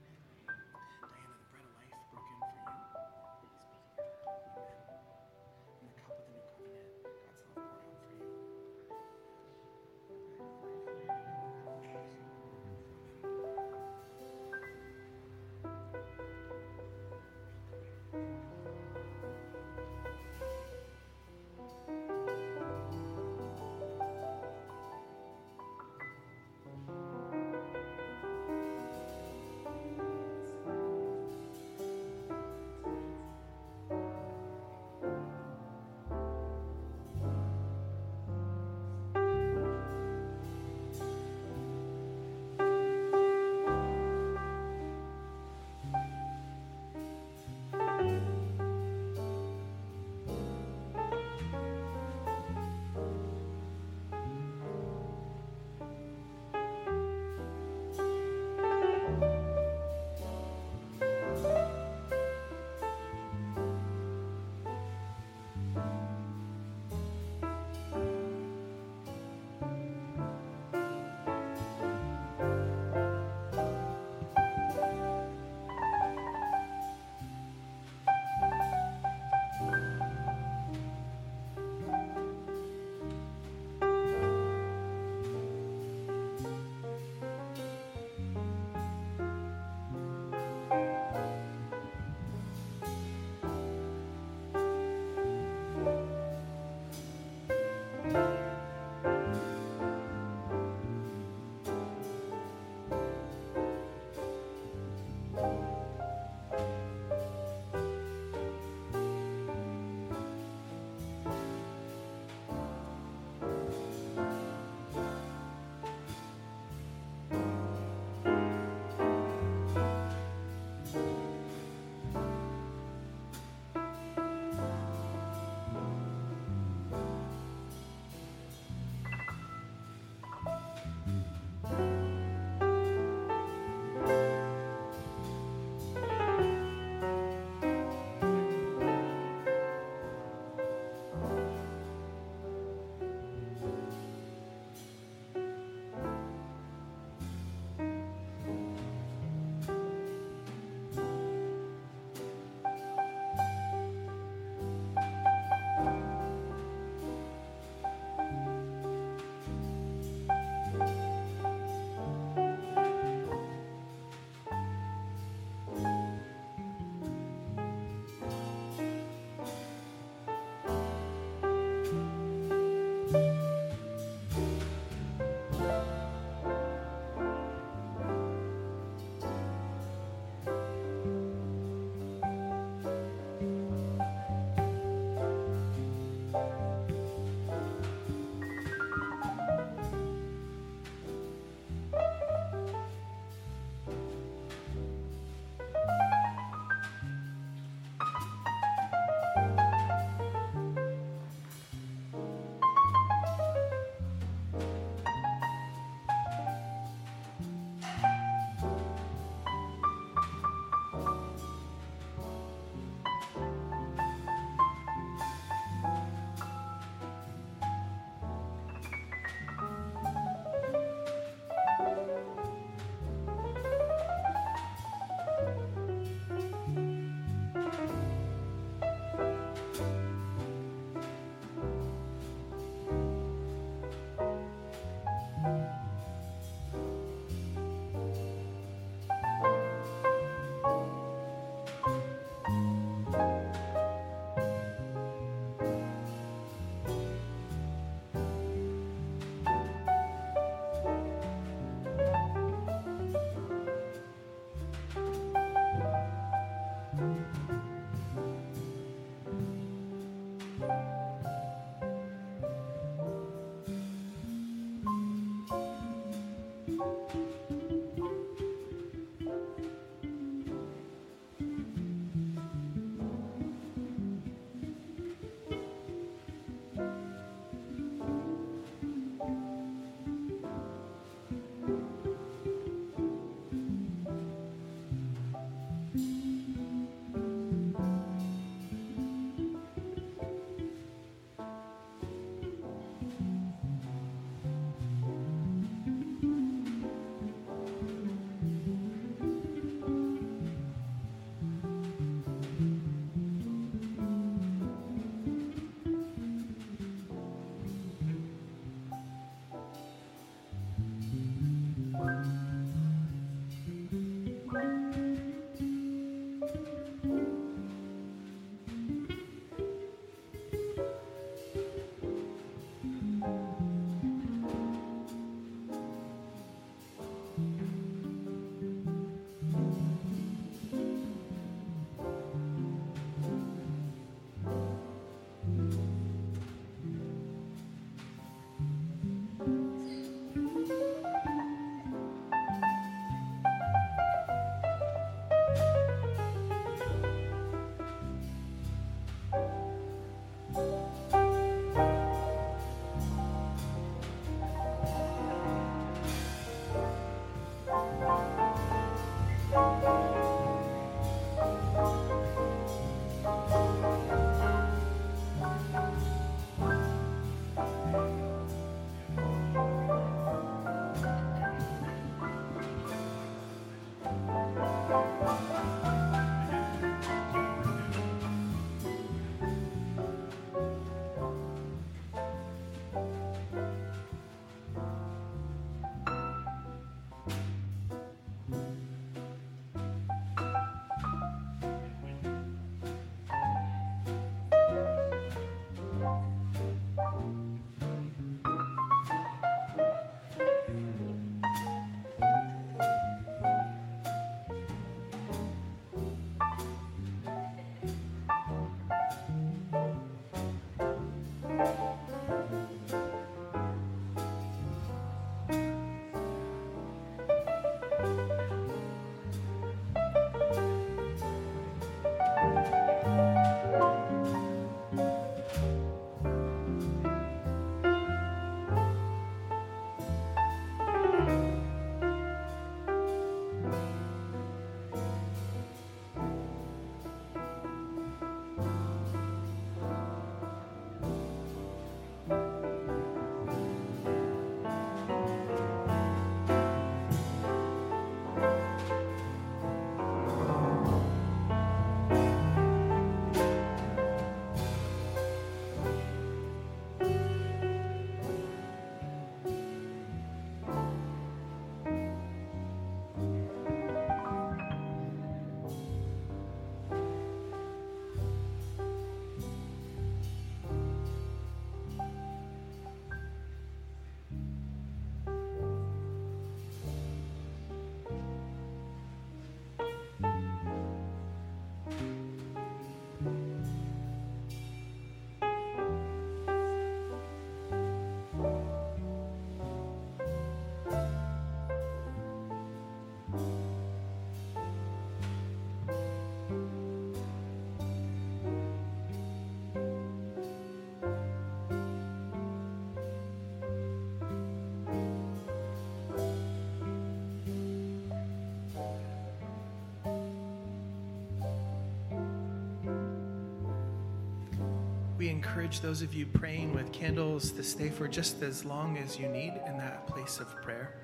We 515.21 515.29
encourage 515.29 515.81
those 515.81 516.01
of 516.01 516.15
you 516.15 516.25
praying 516.25 516.73
with 516.73 516.91
candles 516.91 517.51
to 517.51 517.61
stay 517.61 517.89
for 517.89 518.07
just 518.07 518.41
as 518.41 518.65
long 518.65 518.97
as 518.97 519.19
you 519.19 519.27
need 519.27 519.53
in 519.67 519.77
that 519.77 520.07
place 520.07 520.39
of 520.39 520.47
prayer. 520.63 520.95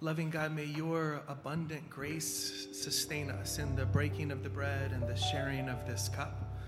Loving 0.00 0.30
God, 0.30 0.52
may 0.52 0.64
your 0.64 1.22
abundant 1.28 1.88
grace 1.88 2.66
sustain 2.72 3.30
us 3.30 3.60
in 3.60 3.76
the 3.76 3.86
breaking 3.86 4.32
of 4.32 4.42
the 4.42 4.48
bread 4.48 4.90
and 4.90 5.06
the 5.06 5.14
sharing 5.14 5.68
of 5.68 5.86
this 5.86 6.08
cup. 6.08 6.58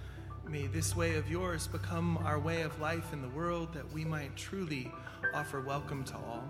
May 0.46 0.68
this 0.68 0.94
way 0.94 1.16
of 1.16 1.28
yours 1.28 1.66
become 1.66 2.16
our 2.18 2.38
way 2.38 2.62
of 2.62 2.78
life 2.78 3.12
in 3.12 3.22
the 3.22 3.30
world 3.30 3.74
that 3.74 3.92
we 3.92 4.04
might 4.04 4.36
truly 4.36 4.88
offer 5.34 5.60
welcome 5.60 6.04
to 6.04 6.14
all. 6.14 6.44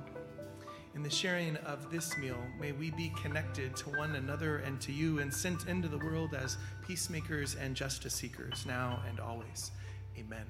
In 1.01 1.05
the 1.05 1.09
sharing 1.09 1.57
of 1.65 1.91
this 1.91 2.19
meal, 2.19 2.37
may 2.61 2.73
we 2.73 2.91
be 2.91 3.11
connected 3.23 3.75
to 3.77 3.89
one 3.89 4.17
another 4.17 4.59
and 4.59 4.79
to 4.83 4.93
you 4.93 5.21
and 5.21 5.33
sent 5.33 5.67
into 5.67 5.89
the 5.89 5.97
world 5.97 6.35
as 6.35 6.59
peacemakers 6.87 7.55
and 7.55 7.75
justice 7.75 8.13
seekers 8.13 8.67
now 8.67 9.03
and 9.09 9.19
always. 9.19 9.71
Amen. 10.19 10.45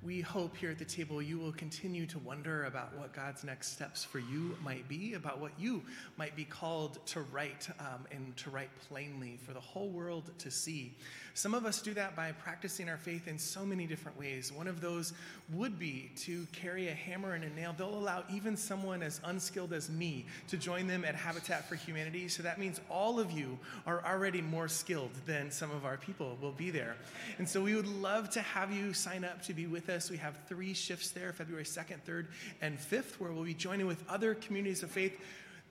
We 0.00 0.20
hope 0.20 0.56
here 0.56 0.70
at 0.70 0.78
the 0.78 0.84
table 0.84 1.20
you 1.20 1.40
will 1.40 1.50
continue 1.50 2.06
to 2.06 2.20
wonder 2.20 2.64
about 2.66 2.96
what 2.96 3.12
God's 3.12 3.42
next 3.42 3.72
steps 3.72 4.04
for 4.04 4.20
you 4.20 4.56
might 4.62 4.88
be, 4.88 5.14
about 5.14 5.40
what 5.40 5.50
you 5.58 5.82
might 6.16 6.36
be 6.36 6.44
called 6.44 7.04
to 7.06 7.22
write 7.32 7.68
um, 7.80 8.06
and 8.12 8.36
to 8.36 8.50
write 8.50 8.70
plainly 8.88 9.40
for 9.44 9.52
the 9.52 9.60
whole 9.60 9.88
world 9.88 10.30
to 10.38 10.52
see. 10.52 10.94
Some 11.34 11.52
of 11.52 11.66
us 11.66 11.82
do 11.82 11.94
that 11.94 12.14
by 12.14 12.30
practicing 12.30 12.88
our 12.88 12.96
faith 12.96 13.26
in 13.26 13.38
so 13.38 13.66
many 13.66 13.86
different 13.86 14.16
ways. 14.16 14.52
One 14.52 14.68
of 14.68 14.80
those 14.80 15.14
would 15.52 15.80
be 15.80 16.12
to 16.18 16.46
carry 16.52 16.88
a 16.88 16.94
hammer 16.94 17.34
and 17.34 17.42
a 17.42 17.50
nail. 17.50 17.74
They'll 17.76 17.88
allow 17.88 18.22
even 18.32 18.56
someone 18.56 19.02
as 19.02 19.20
unskilled 19.24 19.72
as 19.72 19.90
me 19.90 20.26
to 20.46 20.56
join 20.56 20.86
them 20.86 21.04
at 21.04 21.16
Habitat 21.16 21.68
for 21.68 21.74
Humanity. 21.74 22.28
So 22.28 22.44
that 22.44 22.58
means 22.58 22.80
all 22.88 23.18
of 23.18 23.32
you 23.32 23.58
are 23.84 24.04
already 24.04 24.42
more 24.42 24.68
skilled 24.68 25.10
than 25.26 25.50
some 25.50 25.72
of 25.72 25.84
our 25.84 25.96
people 25.96 26.38
will 26.40 26.52
be 26.52 26.70
there. 26.70 26.94
And 27.38 27.48
so 27.48 27.60
we 27.60 27.74
would 27.74 27.88
love 27.88 28.30
to 28.30 28.40
have 28.42 28.72
you 28.72 28.92
sign 28.92 29.24
up 29.24 29.42
to 29.42 29.54
be 29.54 29.66
with 29.66 29.87
us. 29.88 30.10
We 30.10 30.16
have 30.18 30.38
three 30.48 30.74
shifts 30.74 31.10
there 31.10 31.32
February 31.32 31.64
2nd, 31.64 32.02
3rd, 32.06 32.26
and 32.60 32.78
5th, 32.78 33.18
where 33.18 33.32
we'll 33.32 33.44
be 33.44 33.54
joining 33.54 33.86
with 33.86 34.02
other 34.08 34.34
communities 34.34 34.82
of 34.82 34.90
faith 34.90 35.18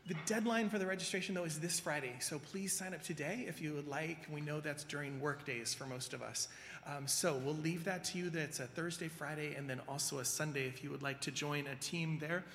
the 0.07 0.15
deadline 0.25 0.69
for 0.69 0.79
the 0.79 0.85
registration, 0.85 1.35
though, 1.35 1.43
is 1.43 1.59
this 1.59 1.81
Friday, 1.81 2.13
so 2.19 2.39
please 2.39 2.71
sign 2.71 2.93
up 2.93 3.03
today 3.03 3.43
if 3.45 3.61
you 3.61 3.73
would 3.73 3.89
like. 3.89 4.25
We 4.31 4.39
know 4.39 4.61
that's 4.61 4.85
during 4.85 5.19
work 5.19 5.45
days 5.45 5.73
for 5.73 5.85
most 5.85 6.13
of 6.13 6.21
us. 6.21 6.47
Um, 6.85 7.07
so 7.07 7.35
we'll 7.43 7.55
leave 7.55 7.83
that 7.83 8.05
to 8.05 8.17
you 8.17 8.29
That's 8.29 8.61
a 8.61 8.67
Thursday, 8.67 9.09
Friday, 9.09 9.55
and 9.55 9.69
then 9.69 9.81
also 9.85 10.19
a 10.19 10.25
Sunday 10.25 10.65
if 10.65 10.81
you 10.81 10.91
would 10.91 11.03
like 11.03 11.19
to 11.21 11.31
join 11.31 11.67
a 11.67 11.75
team 11.75 12.19
there. 12.19 12.45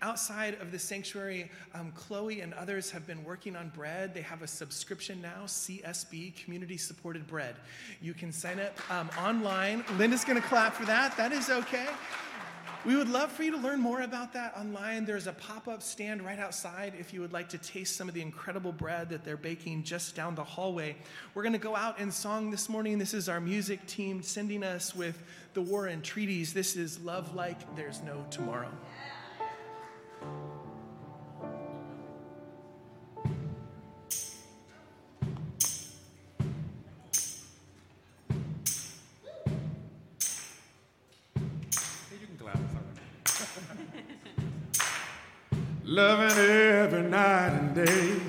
Outside 0.00 0.54
of 0.60 0.70
the 0.70 0.78
sanctuary, 0.78 1.50
um, 1.74 1.90
Chloe 1.92 2.40
and 2.40 2.54
others 2.54 2.88
have 2.92 3.04
been 3.04 3.24
working 3.24 3.56
on 3.56 3.70
bread. 3.70 4.14
They 4.14 4.22
have 4.22 4.42
a 4.42 4.46
subscription 4.46 5.20
now, 5.20 5.42
CSB, 5.46 6.36
Community 6.36 6.76
Supported 6.76 7.26
Bread. 7.26 7.56
You 8.00 8.14
can 8.14 8.30
sign 8.30 8.60
up 8.60 8.78
um, 8.92 9.10
online. 9.18 9.84
Linda's 9.96 10.24
going 10.24 10.40
to 10.40 10.46
clap 10.46 10.74
for 10.74 10.84
that. 10.84 11.16
That 11.16 11.32
is 11.32 11.50
okay. 11.50 11.88
We 12.84 12.94
would 12.94 13.08
love 13.08 13.32
for 13.32 13.42
you 13.42 13.50
to 13.50 13.56
learn 13.56 13.80
more 13.80 14.02
about 14.02 14.32
that 14.34 14.56
online. 14.56 15.04
There's 15.04 15.26
a 15.26 15.32
pop 15.32 15.66
up 15.66 15.82
stand 15.82 16.24
right 16.24 16.38
outside 16.38 16.94
if 16.96 17.12
you 17.12 17.20
would 17.20 17.32
like 17.32 17.48
to 17.48 17.58
taste 17.58 17.96
some 17.96 18.08
of 18.08 18.14
the 18.14 18.22
incredible 18.22 18.70
bread 18.70 19.08
that 19.08 19.24
they're 19.24 19.36
baking 19.36 19.82
just 19.82 20.14
down 20.14 20.36
the 20.36 20.44
hallway. 20.44 20.94
We're 21.34 21.42
going 21.42 21.54
to 21.54 21.58
go 21.58 21.74
out 21.74 21.98
in 21.98 22.12
song 22.12 22.52
this 22.52 22.68
morning. 22.68 22.98
This 22.98 23.14
is 23.14 23.28
our 23.28 23.40
music 23.40 23.84
team 23.88 24.22
sending 24.22 24.62
us 24.62 24.94
with 24.94 25.20
the 25.54 25.60
War 25.60 25.88
and 25.88 26.04
Treaties. 26.04 26.54
This 26.54 26.76
is 26.76 27.00
Love 27.00 27.34
Like 27.34 27.74
There's 27.74 28.00
No 28.02 28.24
Tomorrow. 28.30 28.70
Loving 45.98 46.38
every 46.38 47.02
night 47.02 47.48
and 47.48 47.74
day. 47.74 48.20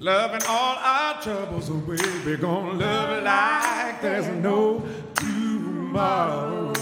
Loving 0.00 0.40
all 0.48 0.76
our 0.78 1.20
troubles 1.20 1.68
away. 1.68 1.98
We're 2.24 2.38
gonna 2.38 2.72
love 2.72 3.22
like 3.22 4.00
there's 4.00 4.28
no 4.28 4.82
tomorrow. 5.14 6.72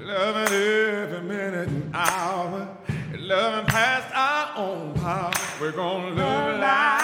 Loving 0.00 0.54
every 0.54 1.20
minute 1.20 1.68
and 1.68 1.94
hour. 1.94 2.74
Loving 3.18 3.66
past 3.66 4.08
our 4.16 4.56
own 4.56 4.94
power. 4.94 5.32
We're 5.60 5.72
gonna 5.72 6.14
love 6.14 6.58
like 6.58 7.01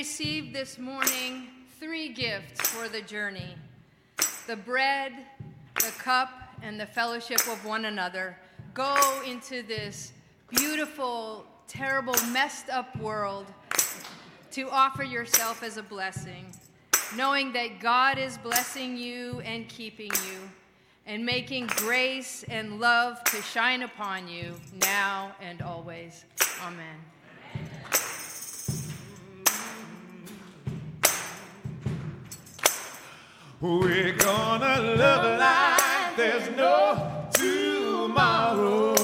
received 0.00 0.54
this 0.54 0.78
morning 0.78 1.46
three 1.78 2.08
gifts 2.08 2.66
for 2.70 2.88
the 2.88 3.02
journey 3.02 3.54
the 4.46 4.56
bread, 4.56 5.12
the 5.74 5.92
cup, 5.98 6.30
and 6.62 6.80
the 6.80 6.86
fellowship 6.86 7.38
of 7.40 7.62
one 7.66 7.84
another, 7.84 8.34
go 8.72 8.96
into 9.26 9.62
this 9.62 10.12
beautiful, 10.48 11.44
terrible, 11.68 12.14
messed 12.32 12.70
up 12.70 12.98
world 12.98 13.44
to 14.50 14.70
offer 14.70 15.04
yourself 15.04 15.62
as 15.62 15.76
a 15.76 15.82
blessing, 15.82 16.46
knowing 17.14 17.52
that 17.52 17.78
God 17.78 18.16
is 18.16 18.38
blessing 18.38 18.96
you 18.96 19.40
and 19.40 19.68
keeping 19.68 20.12
you, 20.26 20.50
and 21.04 21.26
making 21.26 21.66
grace 21.76 22.42
and 22.48 22.80
love 22.80 23.22
to 23.24 23.42
shine 23.42 23.82
upon 23.82 24.28
you 24.28 24.54
now 24.80 25.32
and 25.42 25.60
always. 25.60 26.24
Amen. 26.62 26.96
We're 33.62 34.12
gonna 34.12 34.80
love 34.96 35.38
like 35.38 36.16
there's 36.16 36.48
no 36.56 37.28
tomorrow. 37.34 38.99